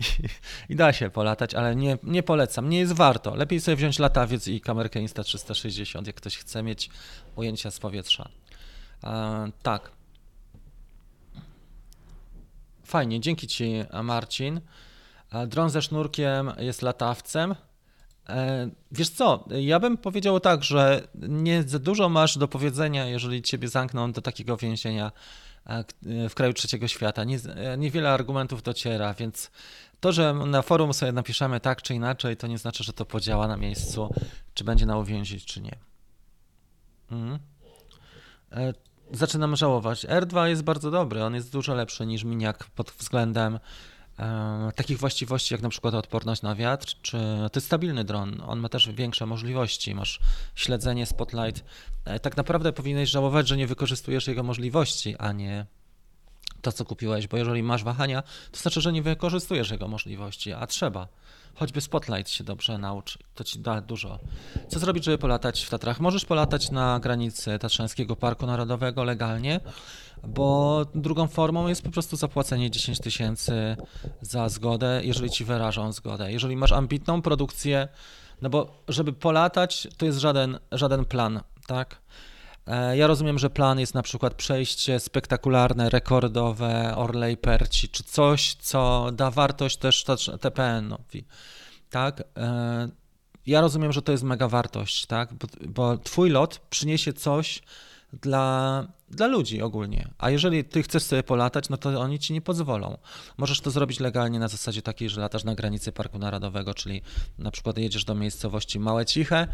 I, 0.00 0.72
I, 0.72 0.76
da 0.76 0.92
się 0.92 1.10
polatać, 1.10 1.54
ale 1.54 1.76
nie, 1.76 1.98
nie 2.02 2.22
polecam, 2.22 2.68
nie 2.68 2.78
jest 2.78 2.92
warto. 2.92 3.34
Lepiej 3.34 3.60
sobie 3.60 3.76
wziąć 3.76 3.98
latawiec 3.98 4.48
i 4.48 4.60
kamerkę 4.60 5.00
Insta360, 5.00 6.06
jak 6.06 6.16
ktoś 6.16 6.36
chce 6.36 6.62
mieć 6.62 6.90
ujęcia 7.36 7.70
z 7.70 7.78
powietrza. 7.78 8.28
E, 9.04 9.50
tak. 9.62 9.90
Fajnie, 12.84 13.20
dzięki 13.20 13.46
Ci 13.46 13.72
Marcin. 14.02 14.60
E, 15.32 15.46
dron 15.46 15.70
ze 15.70 15.82
sznurkiem 15.82 16.52
jest 16.58 16.82
latawcem. 16.82 17.54
E, 18.28 18.70
wiesz 18.92 19.10
co, 19.10 19.44
ja 19.50 19.80
bym 19.80 19.96
powiedział 19.96 20.40
tak, 20.40 20.64
że 20.64 21.08
nie 21.14 21.62
za 21.62 21.78
dużo 21.78 22.08
masz 22.08 22.38
do 22.38 22.48
powiedzenia, 22.48 23.06
jeżeli 23.06 23.42
Ciebie 23.42 23.68
zamkną 23.68 24.12
do 24.12 24.22
takiego 24.22 24.56
więzienia 24.56 25.12
w 26.28 26.34
kraju 26.34 26.52
trzeciego 26.52 26.88
świata. 26.88 27.24
Nie, 27.24 27.38
niewiele 27.78 28.10
argumentów 28.10 28.62
dociera, 28.62 29.14
więc 29.14 29.50
to, 30.00 30.12
że 30.12 30.34
na 30.34 30.62
forum 30.62 30.94
sobie 30.94 31.12
napiszemy 31.12 31.60
tak 31.60 31.82
czy 31.82 31.94
inaczej, 31.94 32.36
to 32.36 32.46
nie 32.46 32.58
znaczy, 32.58 32.84
że 32.84 32.92
to 32.92 33.04
podziała 33.04 33.48
na 33.48 33.56
miejscu, 33.56 34.14
czy 34.54 34.64
będzie 34.64 34.86
na 34.86 34.98
uwięzić, 34.98 35.44
czy 35.44 35.60
nie. 35.60 35.76
Mhm. 37.10 37.38
E, 38.52 38.72
zaczynam 39.12 39.56
żałować. 39.56 40.06
R2 40.06 40.44
jest 40.44 40.62
bardzo 40.62 40.90
dobry, 40.90 41.24
on 41.24 41.34
jest 41.34 41.52
dużo 41.52 41.74
lepszy 41.74 42.06
niż 42.06 42.24
miniak 42.24 42.64
pod 42.64 42.90
względem 42.90 43.54
e, 43.54 43.60
takich 44.74 44.98
właściwości 44.98 45.54
jak 45.54 45.62
na 45.62 45.68
przykład 45.68 45.94
odporność 45.94 46.42
na 46.42 46.54
wiatr, 46.54 46.94
czy 47.02 47.18
to 47.52 47.58
jest 47.58 47.66
stabilny 47.66 48.04
dron, 48.04 48.42
on 48.46 48.60
ma 48.60 48.68
też 48.68 48.88
większe 48.88 49.26
możliwości, 49.26 49.94
masz 49.94 50.20
śledzenie, 50.54 51.06
spotlight. 51.06 51.64
E, 52.04 52.20
tak 52.20 52.36
naprawdę 52.36 52.72
powinieneś 52.72 53.10
żałować, 53.10 53.48
że 53.48 53.56
nie 53.56 53.66
wykorzystujesz 53.66 54.26
jego 54.26 54.42
możliwości, 54.42 55.16
a 55.18 55.32
nie 55.32 55.66
to, 56.62 56.72
co 56.72 56.84
kupiłeś, 56.84 57.28
bo 57.28 57.36
jeżeli 57.36 57.62
masz 57.62 57.84
wahania, 57.84 58.22
to 58.52 58.60
znaczy, 58.60 58.80
że 58.80 58.92
nie 58.92 59.02
wykorzystujesz 59.02 59.70
jego 59.70 59.88
możliwości, 59.88 60.52
a 60.52 60.66
trzeba. 60.66 61.08
Choćby 61.54 61.80
Spotlight 61.80 62.32
się 62.32 62.44
dobrze 62.44 62.78
nauczy, 62.78 63.18
to 63.34 63.44
ci 63.44 63.58
da 63.58 63.80
dużo. 63.80 64.18
Co 64.68 64.78
zrobić, 64.78 65.04
żeby 65.04 65.18
polatać 65.18 65.64
w 65.64 65.70
Tatrach? 65.70 66.00
Możesz 66.00 66.24
polatać 66.24 66.70
na 66.70 67.00
granicy 67.00 67.58
Tatrzańskiego 67.58 68.16
Parku 68.16 68.46
Narodowego 68.46 69.04
legalnie, 69.04 69.60
bo 70.28 70.84
drugą 70.94 71.26
formą 71.26 71.68
jest 71.68 71.82
po 71.82 71.90
prostu 71.90 72.16
zapłacenie 72.16 72.70
10 72.70 72.98
tysięcy 72.98 73.76
za 74.20 74.48
zgodę, 74.48 75.00
jeżeli 75.04 75.30
ci 75.30 75.44
wyrażą 75.44 75.92
zgodę. 75.92 76.32
Jeżeli 76.32 76.56
masz 76.56 76.72
ambitną 76.72 77.22
produkcję, 77.22 77.88
no 78.42 78.50
bo 78.50 78.82
żeby 78.88 79.12
polatać, 79.12 79.88
to 79.96 80.06
jest 80.06 80.18
żaden, 80.18 80.58
żaden 80.72 81.04
plan, 81.04 81.40
tak? 81.66 82.00
E, 82.66 82.96
ja 82.96 83.06
rozumiem, 83.06 83.38
że 83.38 83.50
plan 83.50 83.80
jest 83.80 83.94
na 83.94 84.02
przykład 84.02 84.34
przejście 84.34 85.00
spektakularne, 85.00 85.90
rekordowe 85.90 86.96
Orlej 86.96 87.36
Perci, 87.36 87.88
czy 87.88 88.04
coś, 88.04 88.54
co 88.54 89.10
da 89.12 89.30
wartość 89.30 89.76
też 89.76 90.04
TPN-owi. 90.40 91.24
Tak? 91.90 92.22
E, 92.36 92.88
ja 93.46 93.60
rozumiem, 93.60 93.92
że 93.92 94.02
to 94.02 94.12
jest 94.12 94.24
mega 94.24 94.48
wartość, 94.48 95.06
tak? 95.06 95.34
Bo, 95.34 95.46
bo 95.68 95.98
twój 95.98 96.30
lot 96.30 96.58
przyniesie 96.70 97.12
coś 97.12 97.62
dla, 98.12 98.86
dla 99.10 99.26
ludzi 99.26 99.62
ogólnie. 99.62 100.08
A 100.18 100.30
jeżeli 100.30 100.64
ty 100.64 100.82
chcesz 100.82 101.02
sobie 101.02 101.22
polatać, 101.22 101.68
no 101.68 101.76
to 101.76 102.00
oni 102.00 102.18
ci 102.18 102.32
nie 102.32 102.40
pozwolą. 102.40 102.98
Możesz 103.38 103.60
to 103.60 103.70
zrobić 103.70 104.00
legalnie 104.00 104.38
na 104.38 104.48
zasadzie 104.48 104.82
takiej, 104.82 105.08
że 105.08 105.20
latasz 105.20 105.44
na 105.44 105.54
granicy 105.54 105.92
Parku 105.92 106.18
Narodowego, 106.18 106.74
czyli 106.74 107.02
na 107.38 107.50
przykład 107.50 107.78
jedziesz 107.78 108.04
do 108.04 108.14
miejscowości 108.14 108.80
Małe 108.80 109.06
Ciche 109.06 109.46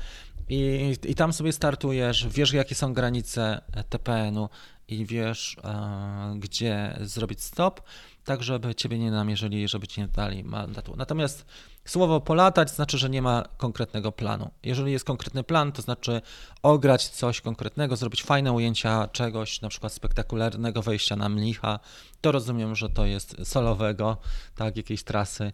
i, 0.49 0.93
i 1.07 1.15
tam 1.15 1.33
sobie 1.33 1.53
startujesz, 1.53 2.29
wiesz 2.29 2.53
jakie 2.53 2.75
są 2.75 2.95
granice 2.95 3.61
TPN-u 3.89 4.49
i 4.89 5.07
wiesz, 5.07 5.57
e, 5.65 6.35
gdzie 6.39 6.99
zrobić 7.01 7.43
stop, 7.43 7.81
tak 8.27 8.43
żeby 8.43 8.75
ciebie 8.75 8.99
nie 8.99 9.11
namierzyli, 9.11 9.69
żeby 9.69 9.87
ci 9.87 10.01
nie 10.01 10.09
dali 10.09 10.45
mandatu. 10.45 10.97
Natomiast 10.97 11.47
słowo 11.85 12.21
polatać 12.21 12.71
znaczy, 12.71 12.99
że 12.99 13.11
nie 13.11 13.23
ma 13.23 13.45
konkretnego 13.57 14.13
planu. 14.13 14.51
Jeżeli 14.63 14.93
jest 14.93 15.05
konkretny 15.05 15.45
plan, 15.45 15.73
to 15.73 15.83
znaczy 15.83 16.21
ograć 16.63 17.09
coś 17.09 17.41
konkretnego, 17.41 17.97
zrobić 17.97 18.23
fajne 18.23 18.53
ujęcia 18.53 19.09
czegoś, 19.09 19.61
na 19.61 19.69
przykład 19.69 19.93
spektakularnego 19.93 20.83
wejścia 20.83 21.17
na 21.17 21.29
mlicha, 21.29 21.81
to 22.21 22.33
rozumiem, 22.33 22.75
że 22.77 22.89
to 22.89 23.07
jest 23.07 23.37
solowego, 23.45 24.17
tak, 24.57 24.77
jakiejś 24.77 25.03
trasy 25.03 25.53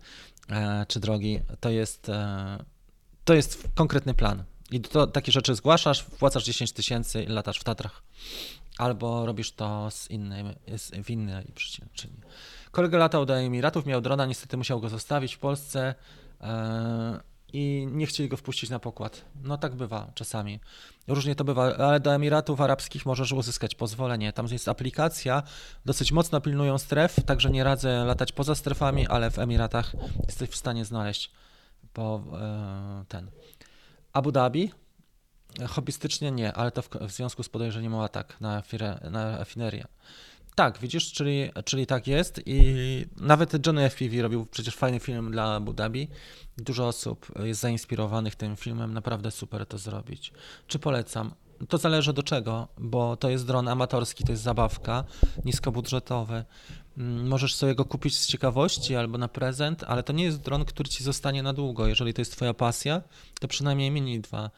e, 0.51 0.87
czy 0.89 1.01
drogi, 1.01 1.41
to 1.61 1.71
jest, 1.71 2.09
e, 2.09 2.65
to 3.25 3.35
jest 3.35 3.69
konkretny 3.75 4.15
plan. 4.15 4.45
I 4.71 4.81
to, 4.81 5.07
takie 5.07 5.33
rzeczy 5.33 5.55
zgłaszasz, 5.55 6.01
wpłacasz 6.01 6.45
10 6.45 6.73
tysięcy 6.73 7.23
i 7.23 7.27
latasz 7.27 7.59
w 7.59 7.65
Tatrach. 7.65 8.03
Albo 8.79 9.27
robisz 9.27 9.53
to 9.53 9.91
z 9.91 10.11
innej, 10.11 10.45
w 11.05 11.11
innej 11.11 11.53
przyczynie. 11.55 11.89
Kolega 12.73 12.99
latał 12.99 13.27
do 13.27 13.39
Emiratów, 13.39 13.87
miał 13.87 14.01
drona, 14.01 14.27
niestety 14.27 14.57
musiał 14.57 14.81
go 14.81 14.89
zostawić 14.89 15.35
w 15.35 15.39
Polsce 15.39 15.95
yy, 16.41 16.47
i 17.53 17.89
nie 17.91 18.07
chcieli 18.07 18.29
go 18.29 18.37
wpuścić 18.37 18.71
na 18.71 18.79
pokład. 18.79 19.25
No 19.43 19.59
tak 19.59 19.75
bywa 19.75 20.11
czasami. 20.15 20.61
Różnie 21.09 21.35
to 21.35 21.45
bywa, 21.45 21.77
ale 21.77 22.01
do 22.01 22.15
Emiratów 22.15 22.61
Arabskich 22.61 23.07
możesz 23.07 23.33
uzyskać 23.33 23.75
pozwolenie. 23.75 24.33
Tam 24.33 24.47
jest 24.47 24.69
aplikacja, 24.69 25.43
dosyć 25.85 26.13
mocno 26.13 26.41
pilnują 26.41 26.79
stref, 26.79 27.17
także 27.27 27.51
nie 27.51 27.65
radzę 27.65 28.05
latać 28.05 28.33
poza 28.33 28.55
strefami, 28.55 29.07
ale 29.07 29.31
w 29.31 29.39
Emiratach 29.39 29.93
jesteś 30.27 30.51
w 30.51 30.57
stanie 30.57 30.85
znaleźć 30.85 31.31
po 31.93 32.25
yy, 32.33 33.05
ten 33.09 33.31
Abu 34.13 34.33
Dhabi? 34.33 34.73
Hobbystycznie 35.69 36.31
nie, 36.31 36.53
ale 36.53 36.71
to 36.71 36.83
w, 36.83 36.89
w 36.89 37.11
związku 37.11 37.43
z 37.43 37.49
podejrzeniem 37.49 37.95
o 37.95 38.05
atak 38.05 38.41
na, 38.41 38.63
fire, 38.63 39.01
na 39.11 39.39
rafinerię. 39.39 39.87
Tak, 40.55 40.79
widzisz, 40.79 41.13
czyli, 41.13 41.51
czyli 41.65 41.87
tak 41.87 42.07
jest 42.07 42.41
i 42.47 42.61
nawet 43.17 43.67
Johnny 43.67 43.91
FPV 43.91 44.23
robił 44.23 44.47
przecież 44.47 44.75
fajny 44.75 45.01
film 45.01 45.31
dla 45.31 45.55
Abu 45.55 45.73
Dhabi. 45.73 46.09
Dużo 46.59 46.87
osób 46.87 47.27
jest 47.45 47.61
zainspirowanych 47.61 48.35
tym 48.35 48.57
filmem, 48.57 48.95
naprawdę 48.95 49.31
super 49.31 49.67
to 49.67 49.79
zrobić. 49.79 50.33
Czy 50.67 50.79
polecam? 50.79 51.35
To 51.69 51.79
zależy 51.79 52.13
do 52.13 52.23
czego, 52.23 52.69
bo 52.79 53.17
to 53.17 53.31
jest 53.31 53.47
dron 53.47 53.69
amatorski, 53.69 54.25
to 54.25 54.33
jest 54.33 54.43
zabawka, 54.43 55.05
niskobudżetowy. 55.45 56.45
Mm, 56.99 57.29
możesz 57.29 57.55
sobie 57.55 57.75
go 57.75 57.85
kupić 57.85 58.19
z 58.19 58.27
ciekawości 58.27 58.97
albo 58.97 59.19
na 59.19 59.29
prezent, 59.29 59.85
ale 59.85 60.03
to 60.03 60.13
nie 60.13 60.25
jest 60.25 60.41
dron, 60.41 60.65
który 60.65 60.89
ci 60.89 61.05
zostanie 61.05 61.43
na 61.43 61.53
długo. 61.53 61.87
Jeżeli 61.87 62.15
to 62.15 62.21
jest 62.21 62.33
twoja 62.33 62.55
pasja, 62.55 63.03
to 63.41 63.49
przynajmniej 63.49 63.91
mini 63.91 64.21
dwa 64.21 64.51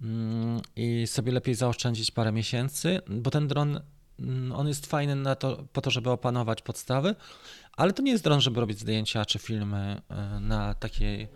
mm, 0.00 0.60
i 0.76 1.06
sobie 1.06 1.32
lepiej 1.32 1.54
zaoszczędzić 1.54 2.10
parę 2.10 2.32
miesięcy, 2.32 3.00
bo 3.08 3.30
ten 3.30 3.48
dron 3.48 3.80
on 4.54 4.68
jest 4.68 4.86
fajny 4.86 5.14
na 5.14 5.34
to, 5.34 5.64
po 5.72 5.80
to, 5.80 5.90
żeby 5.90 6.10
opanować 6.10 6.62
podstawy, 6.62 7.14
ale 7.76 7.92
to 7.92 8.02
nie 8.02 8.12
jest 8.12 8.24
dron, 8.24 8.40
żeby 8.40 8.60
robić 8.60 8.78
zdjęcia 8.78 9.24
czy 9.24 9.38
filmy 9.38 10.02
e, 10.08 10.40
na 10.40 10.74
takiej 10.74 11.28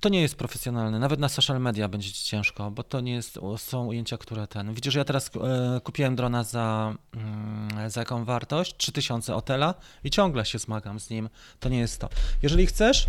to 0.00 0.08
nie 0.08 0.20
jest 0.20 0.36
profesjonalne. 0.36 0.98
Nawet 0.98 1.20
na 1.20 1.28
social 1.28 1.60
media 1.60 1.88
będzie 1.88 2.12
ci 2.12 2.24
ciężko, 2.24 2.70
bo 2.70 2.82
to 2.82 3.00
nie 3.00 3.12
jest, 3.12 3.38
są 3.56 3.86
ujęcia, 3.86 4.18
które 4.18 4.46
ten. 4.46 4.74
Widzisz, 4.74 4.94
ja 4.94 5.04
teraz 5.04 5.30
e, 5.36 5.80
kupiłem 5.80 6.16
drona 6.16 6.44
za, 6.44 6.94
mm, 7.14 7.90
za 7.90 8.00
jaką 8.00 8.24
wartość? 8.24 8.76
3000 8.76 9.34
Otela 9.34 9.74
i 10.04 10.10
ciągle 10.10 10.44
się 10.44 10.58
zmagam 10.58 11.00
z 11.00 11.10
nim. 11.10 11.28
To 11.60 11.68
nie 11.68 11.78
jest 11.78 12.00
to. 12.00 12.08
Jeżeli 12.42 12.66
chcesz 12.66 13.06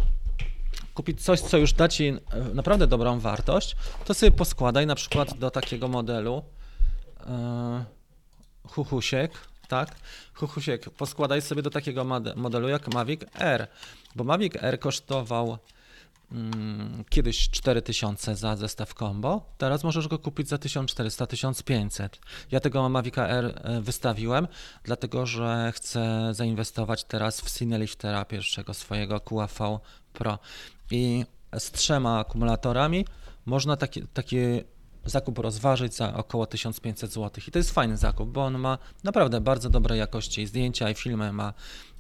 kupić 0.94 1.24
coś, 1.24 1.40
co 1.40 1.58
już 1.58 1.74
da 1.74 1.88
ci 1.88 2.08
e, 2.08 2.20
naprawdę 2.54 2.88
dobrą 2.88 3.20
wartość, 3.20 3.76
to 4.06 4.14
sobie 4.14 4.32
poskładaj 4.32 4.88
na 4.88 4.96
przykład 4.96 5.38
do 5.38 5.52
takiego 5.52 5.88
modelu 5.88 6.44
e, 7.28 7.86
chuchusiek, 8.68 9.32
tak? 9.68 9.96
Chuchusiek, 10.34 10.90
poskładaj 10.90 11.42
sobie 11.42 11.62
do 11.62 11.70
takiego 11.70 12.06
modelu 12.36 12.70
jak 12.70 12.94
Mavic 12.94 13.22
R, 13.34 13.68
bo 14.16 14.24
Mavic 14.24 14.54
R 14.56 14.80
kosztował 14.80 15.58
mm, 16.32 17.04
kiedyś 17.10 17.50
4000 17.50 18.36
za 18.36 18.56
zestaw 18.56 18.94
combo, 18.94 19.46
teraz 19.58 19.84
możesz 19.84 20.08
go 20.08 20.20
kupić 20.20 20.48
za 20.50 20.56
1400-1500. 20.56 22.10
Ja 22.52 22.60
tego 22.60 22.90
Mavica 22.90 23.28
R 23.28 23.62
e, 23.64 23.82
wystawiłem, 23.82 24.48
dlatego 24.84 25.26
że 25.26 25.72
chcę 25.76 26.30
zainwestować 26.34 27.04
teraz 27.04 27.42
w 27.42 27.58
Cineliftera 27.58 28.26
pierwszego 28.26 28.74
swojego 28.74 29.20
QAV 29.20 29.80
Pro 30.14 30.40
i 30.92 31.26
z 31.60 31.72
trzema 31.72 32.20
akumulatorami 32.20 33.06
można 33.46 33.78
taki, 33.78 34.08
taki 34.08 34.38
zakup 35.06 35.40
rozważyć 35.40 35.96
za 35.96 36.14
około 36.14 36.46
1500 36.46 37.12
zł. 37.12 37.44
I 37.48 37.52
to 37.52 37.60
jest 37.60 37.72
fajny 37.72 37.98
zakup, 37.98 38.30
bo 38.30 38.46
on 38.46 38.58
ma 38.58 38.78
naprawdę 39.04 39.42
bardzo 39.42 39.70
dobrej 39.70 40.00
jakości 40.00 40.48
zdjęcia 40.48 40.90
i 40.90 40.94
filmy, 40.94 41.34
ma 41.34 41.54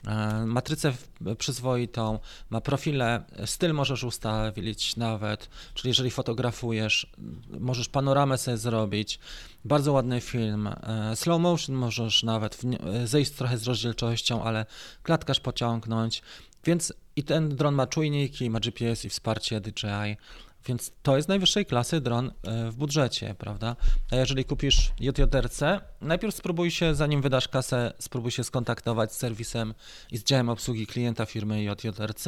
e, 0.08 0.46
matrycę 0.46 0.94
przyzwoitą, 1.38 2.20
ma 2.50 2.62
profile, 2.62 3.24
styl 3.46 3.74
możesz 3.74 4.04
ustawić 4.04 4.96
nawet, 4.96 5.50
czyli 5.74 5.90
jeżeli 5.90 6.12
fotografujesz, 6.12 7.12
możesz 7.60 7.90
panoramę 7.90 8.38
sobie 8.38 8.58
zrobić, 8.58 9.20
bardzo 9.66 9.94
ładny 9.94 10.22
film, 10.22 10.68
e, 10.68 11.16
slow 11.16 11.42
motion 11.42 11.76
możesz 11.76 12.24
nawet 12.24 12.62
zejść 13.06 13.32
trochę 13.32 13.58
z 13.58 13.68
rozdzielczością, 13.68 14.44
ale 14.44 14.66
klatkarz 15.04 15.40
pociągnąć, 15.40 16.22
więc 16.64 16.94
i 17.16 17.24
ten 17.24 17.56
dron 17.56 17.76
ma 17.76 17.88
czujniki, 17.88 18.50
ma 18.50 18.60
GPS 18.60 19.06
i 19.06 19.10
wsparcie 19.10 19.62
DJI, 19.62 20.18
więc 20.66 20.92
to 21.04 21.18
jest 21.18 21.30
najwyższej 21.30 21.66
klasy 21.66 22.02
dron 22.02 22.32
e, 22.44 22.72
w 22.72 22.76
budżecie, 22.76 23.36
prawda? 23.38 23.76
A 24.12 24.16
jeżeli 24.16 24.46
kupisz 24.46 24.92
JJRC, 25.00 25.62
najpierw 26.02 26.36
spróbuj 26.36 26.72
się, 26.72 26.96
zanim 26.96 27.22
wydasz 27.22 27.48
kasę, 27.48 27.94
spróbuj 28.00 28.32
się 28.32 28.44
skontaktować 28.44 29.14
z 29.14 29.18
serwisem 29.18 29.74
i 30.12 30.18
z 30.18 30.24
działem 30.24 30.50
obsługi 30.50 30.88
klienta 30.88 31.26
firmy 31.26 31.64
JJRC. 31.64 32.28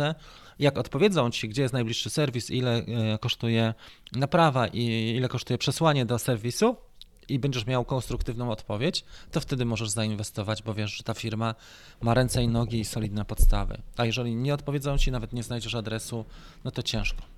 Jak 0.60 0.78
odpowiedzą 0.78 1.32
ci, 1.32 1.50
gdzie 1.50 1.62
jest 1.62 1.74
najbliższy 1.74 2.10
serwis, 2.10 2.50
ile 2.50 2.78
e, 2.78 3.18
kosztuje 3.18 3.74
naprawa 4.12 4.68
i 4.68 5.14
ile 5.18 5.28
kosztuje 5.30 5.58
przesłanie 5.58 6.06
do 6.06 6.20
serwisu, 6.20 6.76
i 7.30 7.40
będziesz 7.40 7.66
miał 7.66 7.86
konstruktywną 7.86 8.52
odpowiedź, 8.52 9.06
to 9.32 9.40
wtedy 9.40 9.66
możesz 9.66 9.90
zainwestować, 9.90 10.64
bo 10.64 10.74
wiesz, 10.74 10.98
że 10.98 11.04
ta 11.04 11.14
firma 11.14 11.56
ma 12.02 12.14
ręce 12.14 12.44
i 12.44 12.48
nogi 12.48 12.80
i 12.80 12.86
solidne 12.86 13.26
podstawy. 13.26 13.82
A 13.98 14.06
jeżeli 14.06 14.36
nie 14.36 14.54
odpowiedzą 14.54 14.98
ci, 14.98 15.12
nawet 15.12 15.34
nie 15.34 15.44
znajdziesz 15.44 15.76
adresu, 15.76 16.26
no 16.64 16.72
to 16.72 16.84
ciężko. 16.84 17.33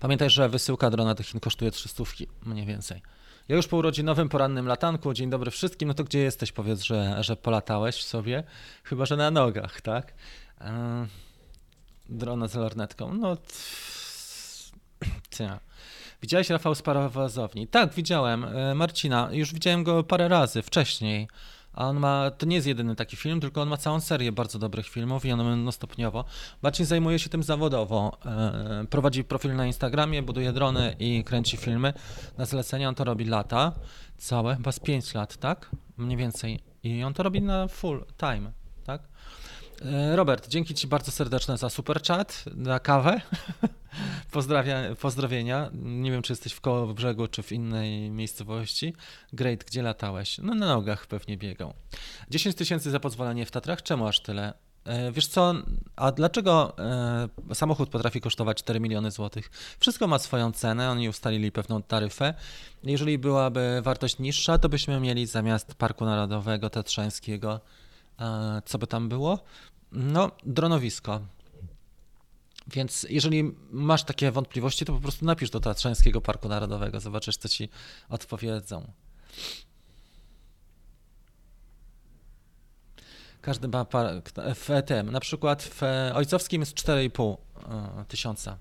Pamiętaj, 0.00 0.30
że 0.30 0.48
wysyłka 0.48 0.90
drona 0.90 1.14
do 1.14 1.22
Chin 1.22 1.40
kosztuje 1.40 1.70
300 1.70 2.04
mniej 2.42 2.66
więcej. 2.66 3.02
Ja 3.48 3.56
już 3.56 3.66
po 3.66 3.76
urodzinowym 3.76 4.28
porannym 4.28 4.66
latanku, 4.66 5.14
dzień 5.14 5.30
dobry 5.30 5.50
wszystkim, 5.50 5.88
no 5.88 5.94
to 5.94 6.04
gdzie 6.04 6.18
jesteś? 6.18 6.52
Powiedz, 6.52 6.82
że, 6.82 7.16
że 7.20 7.36
polatałeś 7.36 8.04
sobie, 8.04 8.44
chyba 8.84 9.06
że 9.06 9.16
na 9.16 9.30
nogach, 9.30 9.80
tak? 9.80 10.14
Eee, 10.60 11.06
drona 12.08 12.48
z 12.48 12.54
lornetką, 12.54 13.14
no... 13.14 13.36
Tja. 15.30 15.60
Widziałeś 16.22 16.50
Rafał 16.50 16.74
z 16.74 16.82
parowozowni? 16.82 17.68
Tak, 17.68 17.94
widziałem. 17.94 18.44
E, 18.44 18.74
Marcina, 18.74 19.28
już 19.32 19.54
widziałem 19.54 19.84
go 19.84 20.04
parę 20.04 20.28
razy 20.28 20.62
wcześniej. 20.62 21.28
A 21.74 21.88
on 21.88 22.00
ma, 22.00 22.30
to 22.30 22.46
nie 22.46 22.56
jest 22.56 22.66
jedyny 22.66 22.96
taki 22.96 23.16
film, 23.16 23.40
tylko 23.40 23.62
on 23.62 23.68
ma 23.68 23.76
całą 23.76 24.00
serię 24.00 24.32
bardzo 24.32 24.58
dobrych 24.58 24.88
filmów 24.88 25.24
i 25.24 25.28
będą 25.28 25.72
stopniowo. 25.72 26.24
Marcin 26.62 26.86
zajmuje 26.86 27.18
się 27.18 27.30
tym 27.30 27.42
zawodowo. 27.42 28.18
E, 28.26 28.86
prowadzi 28.90 29.24
profil 29.24 29.56
na 29.56 29.66
Instagramie, 29.66 30.22
buduje 30.22 30.52
drony 30.52 30.96
i 30.98 31.24
kręci 31.24 31.56
filmy. 31.56 31.92
Na 32.38 32.44
zlecenie 32.44 32.88
on 32.88 32.94
to 32.94 33.04
robi 33.04 33.24
lata, 33.24 33.72
całe, 34.18 34.56
chyba 34.56 34.72
z 34.72 34.80
5 34.80 35.14
lat, 35.14 35.36
tak? 35.36 35.70
Mniej 35.96 36.16
więcej. 36.16 36.60
I 36.82 37.04
on 37.04 37.14
to 37.14 37.22
robi 37.22 37.42
na 37.42 37.68
full 37.68 38.04
time, 38.16 38.52
tak? 38.84 39.02
E, 39.82 40.16
Robert, 40.16 40.48
dzięki 40.48 40.74
Ci 40.74 40.86
bardzo 40.86 41.12
serdeczne 41.12 41.58
za 41.58 41.70
super 41.70 42.02
chat, 42.02 42.44
na 42.54 42.80
kawę. 42.80 43.20
Pozdrawia, 44.30 44.94
pozdrowienia. 45.00 45.70
Nie 45.72 46.10
wiem, 46.10 46.22
czy 46.22 46.32
jesteś 46.32 46.52
w 46.52 46.60
koło 46.60 46.94
brzegu, 46.94 47.28
czy 47.28 47.42
w 47.42 47.52
innej 47.52 48.10
miejscowości. 48.10 48.94
Great, 49.32 49.64
gdzie 49.64 49.82
latałeś? 49.82 50.38
No 50.38 50.54
na 50.54 50.66
nogach 50.66 51.06
pewnie 51.06 51.36
biegał. 51.36 51.74
10 52.30 52.56
tysięcy 52.56 52.90
za 52.90 53.00
pozwolenie 53.00 53.46
w 53.46 53.50
Tatrach. 53.50 53.82
Czemu 53.82 54.06
aż 54.06 54.20
tyle? 54.20 54.54
E, 54.84 55.12
wiesz 55.12 55.26
co, 55.26 55.54
a 55.96 56.12
dlaczego 56.12 56.78
e, 57.50 57.54
samochód 57.54 57.88
potrafi 57.88 58.20
kosztować 58.20 58.58
4 58.58 58.80
miliony 58.80 59.10
złotych? 59.10 59.50
Wszystko 59.80 60.06
ma 60.06 60.18
swoją 60.18 60.52
cenę, 60.52 60.90
oni 60.90 61.08
ustalili 61.08 61.52
pewną 61.52 61.82
taryfę. 61.82 62.34
Jeżeli 62.82 63.18
byłaby 63.18 63.80
wartość 63.82 64.18
niższa, 64.18 64.58
to 64.58 64.68
byśmy 64.68 65.00
mieli 65.00 65.26
zamiast 65.26 65.74
Parku 65.74 66.04
Narodowego 66.04 66.70
Tatrzańskiego, 66.70 67.60
co 68.64 68.78
by 68.78 68.86
tam 68.86 69.08
było? 69.08 69.38
No, 69.92 70.30
dronowisko. 70.46 71.20
Więc 72.66 73.06
jeżeli 73.10 73.54
masz 73.70 74.04
takie 74.04 74.30
wątpliwości, 74.30 74.84
to 74.84 74.92
po 74.92 75.00
prostu 75.00 75.24
napisz 75.24 75.50
do 75.50 75.60
Tatrzańskiego 75.60 76.20
Parku 76.20 76.48
Narodowego, 76.48 77.00
zobaczysz, 77.00 77.36
co 77.36 77.48
ci 77.48 77.68
odpowiedzą. 78.08 78.92
Każdy 83.40 83.68
ma 83.68 83.86
w 84.54 84.82
tym, 84.86 85.10
na 85.10 85.20
przykład 85.20 85.62
w 85.62 85.82
ojcowskim 86.14 86.62
jest 86.62 86.74
4,5 86.74 87.36
e, 88.00 88.04
tysiąca. 88.04 88.58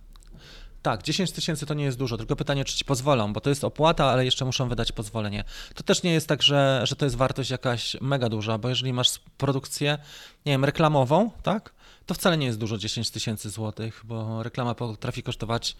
Tak, 0.82 1.04
10 1.04 1.32
tysięcy 1.32 1.66
to 1.66 1.74
nie 1.74 1.84
jest 1.84 1.98
dużo, 1.98 2.18
tylko 2.18 2.36
pytanie, 2.36 2.66
czy 2.66 2.78
ci 2.78 2.86
pozwolą, 2.86 3.34
bo 3.34 3.42
to 3.42 3.50
jest 3.50 3.63
opłata, 3.63 4.06
ale 4.06 4.26
jeszcze 4.26 4.46
muszą 4.46 4.70
wydać 4.70 4.92
pozwolenie. 4.92 5.44
To 5.76 5.84
też 5.84 6.04
nie 6.04 6.13
jest 6.13 6.28
tak, 6.28 6.42
że, 6.42 6.82
że 6.84 6.96
to 6.96 7.06
jest 7.06 7.16
wartość 7.16 7.50
jakaś 7.50 7.98
mega 8.02 8.30
duża, 8.30 8.58
bo 8.58 8.70
jeżeli 8.70 8.94
masz 8.94 9.20
produkcję, 9.38 9.98
nie 10.46 10.52
wiem, 10.52 10.66
reklamową, 10.66 11.32
tak, 11.44 11.74
to 12.06 12.13
wcale 12.13 12.38
nie 12.38 12.46
jest 12.46 12.60
dużo 12.60 12.78
10 12.78 13.12
tysięcy 13.12 13.50
złotych, 13.50 14.02
bo 14.06 14.44
reklama 14.44 14.76
potrafi 14.76 15.24
kosztować 15.24 15.76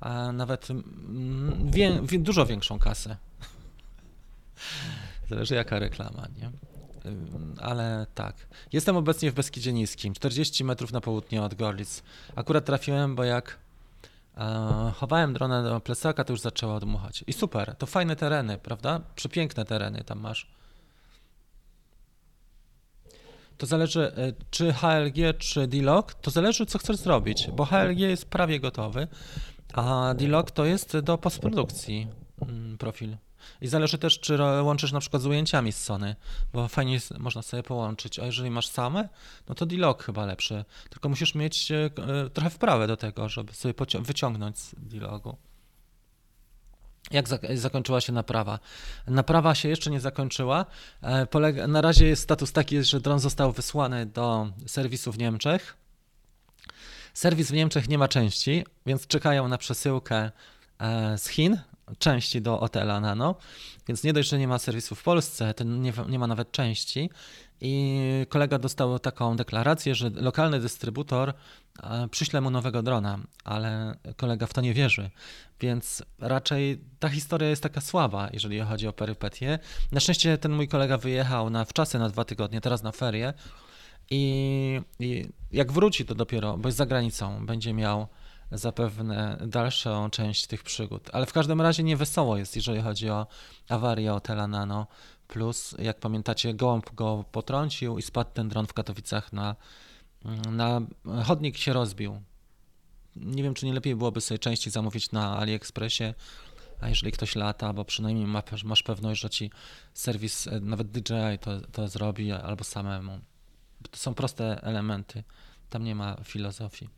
a 0.00 0.32
nawet 0.32 0.70
mm, 0.70 1.70
wie, 1.70 2.00
wie, 2.02 2.18
dużo 2.18 2.46
większą 2.46 2.78
kasę. 2.78 3.16
Zależy 5.30 5.54
jaka 5.54 5.78
reklama, 5.78 6.26
nie? 6.38 6.50
Ale 7.60 8.06
tak. 8.14 8.36
Jestem 8.72 8.96
obecnie 8.96 9.30
w 9.30 9.34
Beskidzie 9.34 9.72
Niskim, 9.72 10.14
40 10.14 10.64
metrów 10.64 10.92
na 10.92 11.00
południe 11.00 11.42
od 11.42 11.54
Gorlic. 11.54 12.02
Akurat 12.36 12.64
trafiłem, 12.64 13.16
bo 13.16 13.24
jak 13.24 13.58
e, 14.36 14.92
chowałem 14.96 15.32
dronę 15.32 15.62
do 15.62 15.80
plecaka, 15.80 16.24
to 16.24 16.32
już 16.32 16.40
zaczęła 16.40 16.74
odmuchać. 16.74 17.24
I 17.26 17.32
super, 17.32 17.76
to 17.76 17.86
fajne 17.86 18.16
tereny, 18.16 18.58
prawda? 18.58 19.00
Przepiękne 19.14 19.64
tereny 19.64 20.04
tam 20.04 20.20
masz. 20.20 20.46
To 23.60 23.66
zależy, 23.66 24.12
e, 24.16 24.32
czy 24.50 24.72
HLG, 24.72 25.38
czy 25.38 25.66
D-Log, 25.66 26.14
to 26.14 26.30
zależy, 26.30 26.66
co 26.66 26.78
chcesz 26.78 26.96
zrobić, 26.96 27.48
bo 27.56 27.64
HLG 27.64 27.98
jest 27.98 28.24
prawie 28.24 28.60
gotowy, 28.60 29.08
a 29.72 30.14
D-Log 30.16 30.50
to 30.50 30.64
jest 30.64 30.98
do 30.98 31.18
postprodukcji 31.18 32.08
mm, 32.42 32.78
profil. 32.78 33.16
I 33.60 33.68
zależy 33.68 33.98
też, 33.98 34.20
czy 34.20 34.38
łączysz 34.62 34.92
na 34.92 35.00
przykład 35.00 35.22
z 35.22 35.26
ujęciami 35.26 35.72
z 35.72 35.82
Sony, 35.82 36.16
bo 36.52 36.68
fajnie 36.68 36.92
jest, 36.92 37.18
można 37.18 37.42
sobie 37.42 37.62
połączyć. 37.62 38.18
A 38.18 38.26
jeżeli 38.26 38.50
masz 38.50 38.68
same, 38.68 39.08
no 39.48 39.54
to 39.54 39.66
D-Log 39.66 40.04
chyba 40.04 40.26
lepszy. 40.26 40.64
Tylko 40.90 41.08
musisz 41.08 41.34
mieć 41.34 41.72
e, 41.72 41.84
e, 41.84 42.30
trochę 42.30 42.50
wprawę 42.50 42.86
do 42.86 42.96
tego, 42.96 43.28
żeby 43.28 43.52
sobie 43.52 43.74
wyciągnąć 44.00 44.58
z 44.58 44.74
D-Logu. 44.78 45.36
Jak 47.10 47.28
zakończyła 47.54 48.00
się 48.00 48.12
naprawa? 48.12 48.58
Naprawa 49.06 49.54
się 49.54 49.68
jeszcze 49.68 49.90
nie 49.90 50.00
zakończyła. 50.00 50.66
E, 51.02 51.68
na 51.68 51.80
razie 51.80 52.06
jest 52.06 52.22
status 52.22 52.52
taki, 52.52 52.84
że 52.84 53.00
dron 53.00 53.18
został 53.18 53.52
wysłany 53.52 54.06
do 54.06 54.52
serwisu 54.66 55.12
w 55.12 55.18
Niemczech. 55.18 55.76
Serwis 57.14 57.50
w 57.50 57.54
Niemczech 57.54 57.88
nie 57.88 57.98
ma 57.98 58.08
części, 58.08 58.64
więc 58.86 59.06
czekają 59.06 59.48
na 59.48 59.58
przesyłkę 59.58 60.30
e, 60.78 61.18
z 61.18 61.28
Chin, 61.28 61.58
części 61.98 62.42
do 62.42 62.60
Otela 62.60 63.00
Nano. 63.00 63.34
Więc 63.88 64.04
nie 64.04 64.12
dość, 64.12 64.28
że 64.28 64.38
nie 64.38 64.48
ma 64.48 64.58
serwisu 64.58 64.94
w 64.94 65.02
Polsce, 65.02 65.54
to 65.54 65.64
nie, 65.64 65.92
nie 66.08 66.18
ma 66.18 66.26
nawet 66.26 66.52
części. 66.52 67.10
I 67.60 68.26
kolega 68.28 68.58
dostał 68.58 68.98
taką 68.98 69.36
deklarację, 69.36 69.94
że 69.94 70.10
lokalny 70.10 70.60
dystrybutor 70.60 71.32
e, 71.82 72.08
przyśle 72.08 72.40
mu 72.40 72.50
nowego 72.50 72.82
drona, 72.82 73.18
ale 73.44 73.94
kolega 74.16 74.46
w 74.46 74.52
to 74.52 74.60
nie 74.60 74.74
wierzy, 74.74 75.10
więc 75.60 76.02
raczej 76.18 76.80
ta 76.98 77.08
historia 77.08 77.48
jest 77.48 77.62
taka 77.62 77.80
słaba, 77.80 78.28
jeżeli 78.32 78.60
chodzi 78.60 78.88
o 78.88 78.92
perypetie. 78.92 79.58
Na 79.92 80.00
szczęście 80.00 80.38
ten 80.38 80.52
mój 80.52 80.68
kolega 80.68 80.98
wyjechał 80.98 81.50
na 81.50 81.64
wczasy 81.64 81.98
na 81.98 82.08
dwa 82.08 82.24
tygodnie, 82.24 82.60
teraz 82.60 82.82
na 82.82 82.92
ferie 82.92 83.32
i, 84.10 84.80
i 84.98 85.28
jak 85.52 85.72
wróci 85.72 86.04
to 86.04 86.14
dopiero, 86.14 86.58
bo 86.58 86.68
jest 86.68 86.78
za 86.78 86.86
granicą, 86.86 87.46
będzie 87.46 87.74
miał 87.74 88.06
zapewne 88.52 89.38
dalszą 89.46 90.10
część 90.10 90.46
tych 90.46 90.62
przygód. 90.62 91.10
Ale 91.12 91.26
w 91.26 91.32
każdym 91.32 91.60
razie 91.60 91.82
nie 91.82 91.96
wesoło 91.96 92.36
jest, 92.36 92.56
jeżeli 92.56 92.80
chodzi 92.80 93.10
o 93.10 93.26
awarię 93.68 94.10
hotela 94.10 94.46
Nano. 94.46 94.86
Plus, 95.30 95.74
jak 95.78 96.00
pamiętacie, 96.00 96.54
gołąb 96.54 96.94
go 96.94 97.24
potrącił 97.32 97.98
i 97.98 98.02
spadł 98.02 98.30
ten 98.34 98.48
dron 98.48 98.66
w 98.66 98.72
Katowicach 98.72 99.32
na, 99.32 99.56
na 100.50 100.80
chodnik 101.24 101.56
się 101.56 101.72
rozbił. 101.72 102.20
Nie 103.16 103.42
wiem, 103.42 103.54
czy 103.54 103.66
nie 103.66 103.72
lepiej 103.72 103.96
byłoby 103.96 104.20
sobie 104.20 104.38
częściej 104.38 104.72
zamówić 104.72 105.12
na 105.12 105.38
AliExpressie, 105.38 106.14
a 106.80 106.88
jeżeli 106.88 107.12
ktoś 107.12 107.36
lata, 107.36 107.72
bo 107.72 107.84
przynajmniej 107.84 108.26
masz 108.64 108.82
pewność, 108.82 109.20
że 109.20 109.30
ci 109.30 109.50
serwis, 109.94 110.46
e, 110.46 110.60
nawet 110.60 110.90
DJI 110.90 111.38
to, 111.40 111.60
to 111.60 111.88
zrobi 111.88 112.32
albo 112.32 112.64
samemu. 112.64 113.20
To 113.90 113.96
są 113.98 114.14
proste 114.14 114.62
elementy, 114.62 115.24
tam 115.68 115.84
nie 115.84 115.94
ma 115.94 116.16
filozofii. 116.24 116.88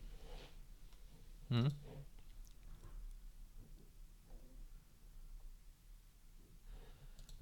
Hmm? 1.48 1.70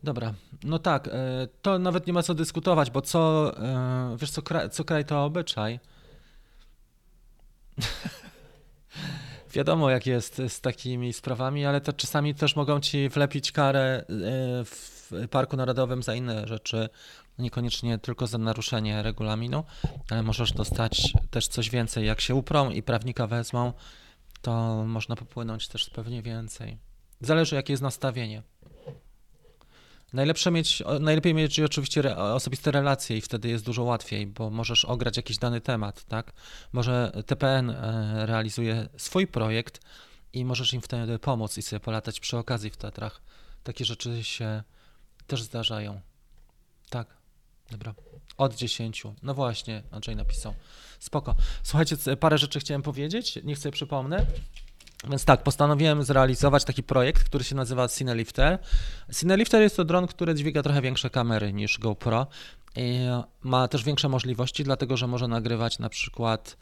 Dobra, 0.02 0.34
no 0.64 0.78
tak, 0.78 1.08
e, 1.08 1.48
to 1.62 1.78
nawet 1.78 2.06
nie 2.06 2.12
ma 2.12 2.22
co 2.22 2.34
dyskutować, 2.34 2.90
bo 2.90 3.02
co, 3.02 3.52
e, 3.58 4.16
wiesz 4.18 4.30
co, 4.30 4.42
kraj, 4.42 4.70
co 4.70 4.84
kraj 4.84 5.04
to 5.04 5.24
obyczaj. 5.24 5.80
Wiadomo, 9.54 9.90
jak 9.90 10.06
jest 10.06 10.42
z 10.48 10.60
takimi 10.60 11.12
sprawami, 11.12 11.66
ale 11.66 11.80
to 11.80 11.92
czasami 11.92 12.34
też 12.34 12.56
mogą 12.56 12.80
ci 12.80 13.08
wlepić 13.08 13.52
karę 13.52 13.80
e, 13.80 14.04
w 14.64 15.12
Parku 15.30 15.56
Narodowym 15.56 16.02
za 16.02 16.14
inne 16.14 16.48
rzeczy, 16.48 16.88
niekoniecznie 17.38 17.98
tylko 17.98 18.26
za 18.26 18.38
naruszenie 18.38 19.02
regulaminu, 19.02 19.64
ale 20.10 20.22
możesz 20.22 20.52
dostać 20.52 21.12
też 21.30 21.48
coś 21.48 21.70
więcej. 21.70 22.06
Jak 22.06 22.20
się 22.20 22.34
uprą 22.34 22.70
i 22.70 22.82
prawnika 22.82 23.26
wezmą, 23.26 23.72
to 24.42 24.84
można 24.86 25.16
popłynąć 25.16 25.68
też 25.68 25.90
pewnie 25.90 26.22
więcej. 26.22 26.78
Zależy, 27.20 27.56
jakie 27.56 27.72
jest 27.72 27.82
nastawienie. 27.82 28.42
Najlepsze 30.12 30.51
mieć, 30.51 30.83
najlepiej 31.01 31.35
mieć 31.35 31.61
oczywiście 31.61 32.01
re, 32.01 32.16
osobiste 32.16 32.70
relacje 32.70 33.16
i 33.16 33.20
wtedy 33.20 33.49
jest 33.49 33.64
dużo 33.64 33.83
łatwiej, 33.83 34.27
bo 34.27 34.51
możesz 34.51 34.85
ograć 34.85 35.16
jakiś 35.16 35.38
dany 35.38 35.61
temat, 35.61 36.05
tak? 36.05 36.33
Może 36.73 37.23
TPN 37.27 37.70
e, 37.70 38.27
realizuje 38.27 38.88
swój 38.96 39.27
projekt 39.27 39.81
i 40.33 40.44
możesz 40.44 40.75
im 40.75 40.81
wtedy 40.81 41.18
pomóc 41.18 41.59
i 41.59 41.62
sobie 41.62 41.81
polatać 41.81 42.20
przy 42.20 42.38
okazji 42.38 42.70
w 42.70 42.77
Tatrach. 42.77 43.20
Takie 43.64 43.85
rzeczy 43.85 44.25
się 44.25 44.62
też 45.27 45.42
zdarzają. 45.42 46.01
Tak, 46.90 47.16
dobra. 47.70 47.94
Od 48.37 48.55
10. 48.55 49.03
No 49.23 49.35
właśnie, 49.35 49.83
Andrzej 49.90 50.16
napisał. 50.16 50.55
Spoko. 50.99 51.35
Słuchajcie, 51.62 51.96
parę 52.20 52.38
rzeczy 52.38 52.61
chciałem 52.61 52.83
powiedzieć, 52.83 53.38
niech 53.44 53.59
sobie 53.59 53.73
przypomnę. 53.73 54.27
Więc 55.08 55.24
tak, 55.24 55.42
postanowiłem 55.42 56.04
zrealizować 56.04 56.64
taki 56.64 56.82
projekt, 56.82 57.24
który 57.24 57.44
się 57.44 57.54
nazywa 57.54 57.88
Cinelifter. 57.88 58.58
Cinelifter 59.20 59.62
jest 59.62 59.76
to 59.76 59.84
dron, 59.84 60.06
który 60.06 60.34
dźwiga 60.34 60.62
trochę 60.62 60.82
większe 60.82 61.10
kamery 61.10 61.52
niż 61.52 61.78
GoPro 61.78 62.26
i 62.76 62.98
ma 63.42 63.68
też 63.68 63.84
większe 63.84 64.08
możliwości, 64.08 64.64
dlatego 64.64 64.96
że 64.96 65.06
może 65.06 65.28
nagrywać 65.28 65.78
na 65.78 65.88
przykład 65.88 66.56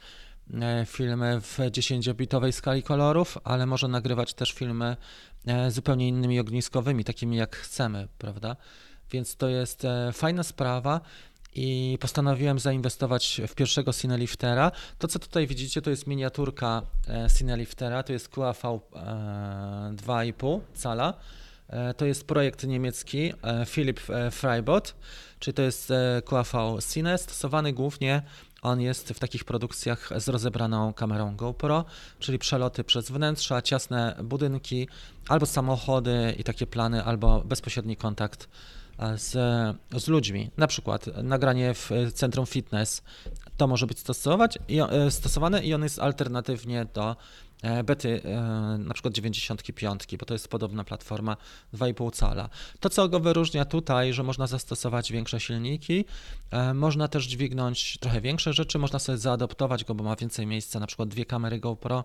e, 0.54 0.86
filmy 0.86 1.40
w 1.40 1.58
10-bitowej 1.58 2.52
skali 2.52 2.82
kolorów, 2.82 3.38
ale 3.44 3.66
może 3.66 3.88
nagrywać 3.88 4.34
też 4.34 4.52
filmy 4.52 4.96
e, 5.46 5.70
zupełnie 5.70 6.08
innymi 6.08 6.40
ogniskowymi, 6.40 7.04
takimi 7.04 7.36
jak 7.36 7.56
chcemy, 7.56 8.08
prawda? 8.18 8.56
Więc 9.10 9.36
to 9.36 9.48
jest 9.48 9.84
e, 9.84 10.12
fajna 10.12 10.42
sprawa 10.42 11.00
i 11.54 11.98
postanowiłem 12.00 12.58
zainwestować 12.58 13.40
w 13.48 13.54
pierwszego 13.54 13.92
Cineliftera. 13.92 14.72
To, 14.98 15.08
co 15.08 15.18
tutaj 15.18 15.46
widzicie, 15.46 15.82
to 15.82 15.90
jest 15.90 16.06
miniaturka 16.06 16.82
e, 17.08 17.26
Cineliftera, 17.38 18.02
to 18.02 18.12
jest 18.12 18.28
QAV 18.28 18.62
2,5 18.62 20.58
e, 20.58 20.60
cala. 20.74 21.14
E, 21.68 21.94
to 21.94 22.04
jest 22.04 22.26
projekt 22.26 22.64
niemiecki 22.64 23.32
Philip 23.66 24.00
Freibot, 24.30 24.94
czyli 25.38 25.54
to 25.54 25.62
jest 25.62 25.92
QAV 26.24 26.52
Cine, 26.92 27.18
stosowany 27.18 27.72
głównie 27.72 28.22
on 28.62 28.80
jest 28.80 29.08
w 29.08 29.18
takich 29.18 29.44
produkcjach 29.44 30.10
z 30.16 30.28
rozebraną 30.28 30.92
kamerą 30.92 31.36
GoPro, 31.36 31.84
czyli 32.18 32.38
przeloty 32.38 32.84
przez 32.84 33.10
wnętrza, 33.10 33.62
ciasne 33.62 34.16
budynki, 34.24 34.88
albo 35.28 35.46
samochody 35.46 36.34
i 36.38 36.44
takie 36.44 36.66
plany, 36.66 37.04
albo 37.04 37.42
bezpośredni 37.44 37.96
kontakt 37.96 38.48
z, 39.16 39.30
z 39.96 40.08
ludźmi. 40.08 40.50
Na 40.56 40.66
przykład 40.66 41.06
nagranie 41.22 41.74
w 41.74 41.90
centrum 42.14 42.46
fitness 42.46 43.02
to 43.56 43.66
może 43.66 43.86
być 43.86 43.98
stosować, 43.98 44.58
e, 44.90 45.10
stosowane 45.10 45.64
i 45.64 45.74
on 45.74 45.82
jest 45.82 45.98
alternatywnie 45.98 46.86
do 46.94 47.16
e, 47.62 47.84
bety 47.84 48.22
e, 48.24 48.40
na 48.78 48.94
przykład 48.94 49.14
95, 49.14 50.02
bo 50.18 50.26
to 50.26 50.34
jest 50.34 50.48
podobna 50.48 50.84
platforma 50.84 51.36
2,5 51.74 52.12
cala. 52.12 52.48
To, 52.80 52.90
co 52.90 53.08
go 53.08 53.20
wyróżnia 53.20 53.64
tutaj, 53.64 54.12
że 54.12 54.22
można 54.22 54.46
zastosować 54.46 55.12
większe 55.12 55.40
silniki, 55.40 56.04
można 56.74 57.08
też 57.08 57.26
dźwignąć 57.26 57.98
trochę 57.98 58.20
większe 58.20 58.52
rzeczy, 58.52 58.78
można 58.78 58.98
sobie 58.98 59.18
zaadoptować 59.18 59.84
go, 59.84 59.94
bo 59.94 60.04
ma 60.04 60.16
więcej 60.16 60.46
miejsca, 60.46 60.80
na 60.80 60.86
przykład 60.86 61.08
dwie 61.08 61.24
kamery 61.24 61.58
GoPro 61.58 62.04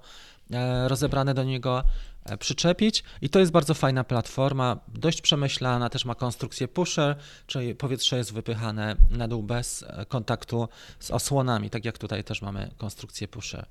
rozebrane 0.87 1.33
do 1.33 1.43
niego 1.43 1.83
E, 1.83 2.12
przyczepić 2.39 3.03
i 3.21 3.29
to 3.29 3.39
jest 3.39 3.51
bardzo 3.51 3.73
fajna 3.73 4.03
platforma, 4.03 4.79
dość 4.87 5.21
przemyślana, 5.21 5.89
też 5.89 6.05
ma 6.05 6.15
konstrukcję 6.15 6.67
pusher, 6.67 7.15
czyli 7.47 7.75
powietrze 7.75 8.17
jest 8.17 8.33
wypychane 8.33 8.95
na 9.09 9.27
dół 9.27 9.43
bez 9.43 9.83
e, 9.87 10.05
kontaktu 10.05 10.67
z 10.99 11.11
osłonami, 11.11 11.69
tak 11.69 11.85
jak 11.85 11.97
tutaj 11.97 12.23
też 12.23 12.41
mamy 12.41 12.71
konstrukcję 12.77 13.27
pusher. 13.27 13.65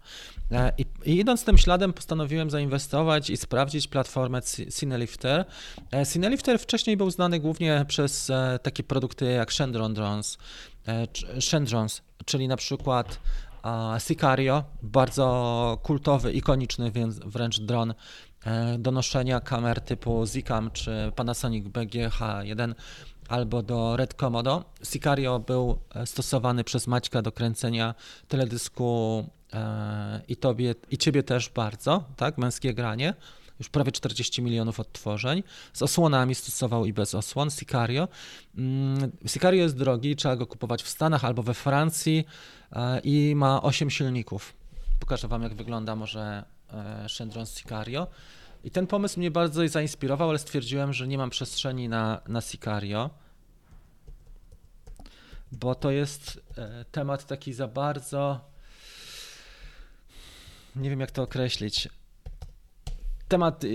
E, 0.50 0.72
I, 0.78 0.84
i 1.04 1.18
idąc 1.18 1.44
tym 1.44 1.58
śladem 1.58 1.92
postanowiłem 1.92 2.50
zainwestować 2.50 3.30
i 3.30 3.36
sprawdzić 3.36 3.88
platformę 3.88 4.40
Cinelifter. 4.78 5.44
Cinelifter 6.12 6.58
wcześniej 6.58 6.96
był 6.96 7.10
znany 7.10 7.40
głównie 7.40 7.84
przez 7.88 8.30
takie 8.62 8.82
produkty 8.82 9.24
jak 9.24 9.52
Shendron 9.52 9.94
Drones, 9.94 10.38
Shendrons, 11.40 12.02
czyli 12.24 12.48
na 12.48 12.56
przykład 12.56 13.18
Sicario, 13.98 14.64
bardzo 14.82 15.78
kultowy, 15.82 16.32
ikoniczny 16.32 16.90
więc 16.90 17.18
wręcz 17.18 17.60
dron 17.60 17.94
E, 18.46 18.78
do 18.78 18.90
noszenia 18.90 19.40
kamer 19.40 19.80
typu 19.80 20.26
Zicam 20.26 20.70
czy 20.70 21.12
Panasonic 21.16 21.66
BGH1 21.66 22.74
albo 23.28 23.62
do 23.62 23.96
Red 23.96 24.14
Komodo. 24.14 24.64
Sicario 24.82 25.38
był 25.38 25.78
e, 25.94 26.06
stosowany 26.06 26.64
przez 26.64 26.86
Maćka 26.86 27.22
do 27.22 27.32
kręcenia 27.32 27.94
teledysku 28.28 29.24
e, 29.52 30.20
i 30.28 30.36
tobie 30.36 30.74
i 30.90 30.98
ciebie 30.98 31.22
też 31.22 31.48
bardzo, 31.48 32.04
tak, 32.16 32.38
męskie 32.38 32.74
granie. 32.74 33.14
Już 33.58 33.68
prawie 33.68 33.92
40 33.92 34.42
milionów 34.42 34.80
odtworzeń. 34.80 35.42
Z 35.72 35.82
osłonami 35.82 36.34
stosował 36.34 36.86
i 36.86 36.92
bez 36.92 37.14
osłon 37.14 37.50
Sicario. 37.50 38.08
Mm, 38.58 39.12
Sicario 39.26 39.62
jest 39.62 39.76
drogi, 39.76 40.16
trzeba 40.16 40.36
go 40.36 40.46
kupować 40.46 40.82
w 40.82 40.88
Stanach 40.88 41.24
albo 41.24 41.42
we 41.42 41.54
Francji 41.54 42.24
i 43.04 43.32
ma 43.36 43.62
8 43.62 43.90
silników. 43.90 44.54
Pokażę 45.00 45.28
Wam, 45.28 45.42
jak 45.42 45.54
wygląda 45.54 45.96
może 45.96 46.44
Shendron 47.08 47.46
Sicario. 47.46 48.06
I 48.64 48.70
ten 48.70 48.86
pomysł 48.86 49.20
mnie 49.20 49.30
bardzo 49.30 49.68
zainspirował, 49.68 50.28
ale 50.28 50.38
stwierdziłem, 50.38 50.92
że 50.92 51.08
nie 51.08 51.18
mam 51.18 51.30
przestrzeni 51.30 51.88
na, 51.88 52.20
na 52.28 52.40
Sicario, 52.40 53.10
bo 55.52 55.74
to 55.74 55.90
jest 55.90 56.40
e, 56.58 56.84
temat 56.84 57.26
taki 57.26 57.52
za 57.52 57.68
bardzo. 57.68 58.40
Nie 60.76 60.90
wiem, 60.90 61.00
jak 61.00 61.10
to 61.10 61.22
określić. 61.22 61.88
Temat 63.28 63.64
e, 63.64 63.68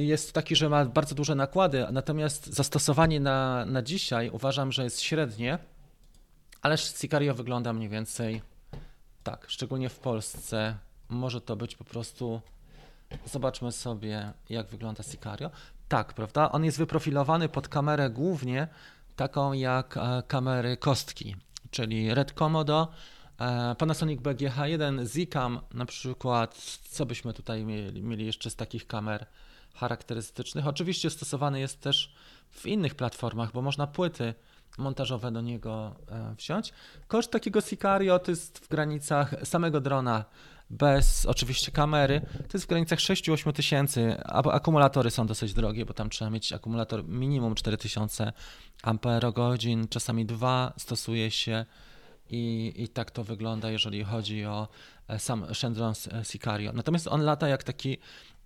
jest 0.00 0.32
taki, 0.32 0.56
że 0.56 0.68
ma 0.68 0.84
bardzo 0.84 1.14
duże 1.14 1.34
nakłady, 1.34 1.86
natomiast 1.92 2.46
zastosowanie 2.46 3.20
na, 3.20 3.64
na 3.64 3.82
dzisiaj 3.82 4.30
uważam, 4.30 4.72
że 4.72 4.84
jest 4.84 5.00
średnie, 5.00 5.58
ale 6.62 6.78
Sicario 6.78 7.34
wygląda 7.34 7.72
mniej 7.72 7.88
więcej 7.88 8.42
tak, 9.22 9.46
szczególnie 9.48 9.88
w 9.88 9.98
Polsce. 9.98 10.76
Może 11.12 11.40
to 11.40 11.56
być 11.56 11.76
po 11.76 11.84
prostu 11.84 12.40
Zobaczmy 13.26 13.72
sobie, 13.72 14.32
jak 14.48 14.66
wygląda 14.66 15.02
Sicario. 15.02 15.50
Tak, 15.88 16.14
prawda? 16.14 16.52
On 16.52 16.64
jest 16.64 16.78
wyprofilowany 16.78 17.48
pod 17.48 17.68
kamerę 17.68 18.10
głównie 18.10 18.68
taką 19.16 19.52
jak 19.52 19.96
e, 19.96 20.22
kamery 20.28 20.76
kostki, 20.76 21.36
czyli 21.70 22.14
Red 22.14 22.32
Komodo, 22.32 22.88
e, 23.38 23.74
Panasonic 23.78 24.20
BGH1, 24.20 25.06
Zicam 25.06 25.60
na 25.74 25.86
przykład. 25.86 26.54
Co 26.90 27.06
byśmy 27.06 27.32
tutaj 27.32 27.64
mieli, 27.64 28.02
mieli 28.02 28.26
jeszcze 28.26 28.50
z 28.50 28.56
takich 28.56 28.86
kamer 28.86 29.26
charakterystycznych? 29.74 30.66
Oczywiście 30.66 31.10
stosowany 31.10 31.60
jest 31.60 31.80
też 31.80 32.14
w 32.50 32.66
innych 32.66 32.94
platformach, 32.94 33.52
bo 33.52 33.62
można 33.62 33.86
płyty 33.86 34.34
montażowe 34.78 35.32
do 35.32 35.40
niego 35.40 35.94
e, 36.08 36.34
wziąć. 36.38 36.72
Koszt 37.08 37.30
takiego 37.30 37.60
Sicario 37.60 38.18
to 38.18 38.30
jest 38.30 38.58
w 38.58 38.68
granicach 38.68 39.34
samego 39.44 39.80
drona 39.80 40.24
bez 40.72 41.26
oczywiście 41.26 41.72
kamery, 41.72 42.20
to 42.20 42.48
jest 42.54 42.64
w 42.64 42.68
granicach 42.68 42.98
6-8 42.98 43.52
tysięcy. 43.52 44.16
Akumulatory 44.52 45.10
są 45.10 45.26
dosyć 45.26 45.54
drogie, 45.54 45.86
bo 45.86 45.94
tam 45.94 46.10
trzeba 46.10 46.30
mieć 46.30 46.52
akumulator 46.52 47.08
minimum 47.08 47.54
4000 47.54 48.32
amperogodzin, 48.82 49.88
czasami 49.88 50.26
dwa 50.26 50.72
stosuje 50.76 51.30
się 51.30 51.64
i, 52.30 52.72
i 52.76 52.88
tak 52.88 53.10
to 53.10 53.24
wygląda, 53.24 53.70
jeżeli 53.70 54.04
chodzi 54.04 54.44
o 54.44 54.68
e, 55.08 55.18
sam 55.18 55.54
Shendron 55.54 55.94
Sicario. 56.22 56.72
Natomiast 56.72 57.08
on 57.08 57.22
lata 57.22 57.48
jak 57.48 57.62
taki, 57.62 57.98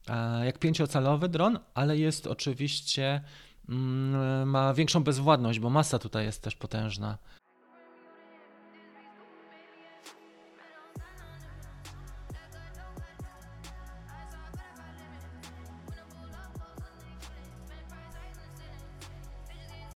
e, 0.08 0.46
jak 0.46 0.58
pięciocalowy 0.58 1.28
dron, 1.28 1.58
ale 1.74 1.98
jest 1.98 2.26
oczywiście, 2.26 3.20
mm, 3.68 4.50
ma 4.50 4.74
większą 4.74 5.04
bezwładność, 5.04 5.60
bo 5.60 5.70
masa 5.70 5.98
tutaj 5.98 6.24
jest 6.24 6.42
też 6.42 6.56
potężna. 6.56 7.18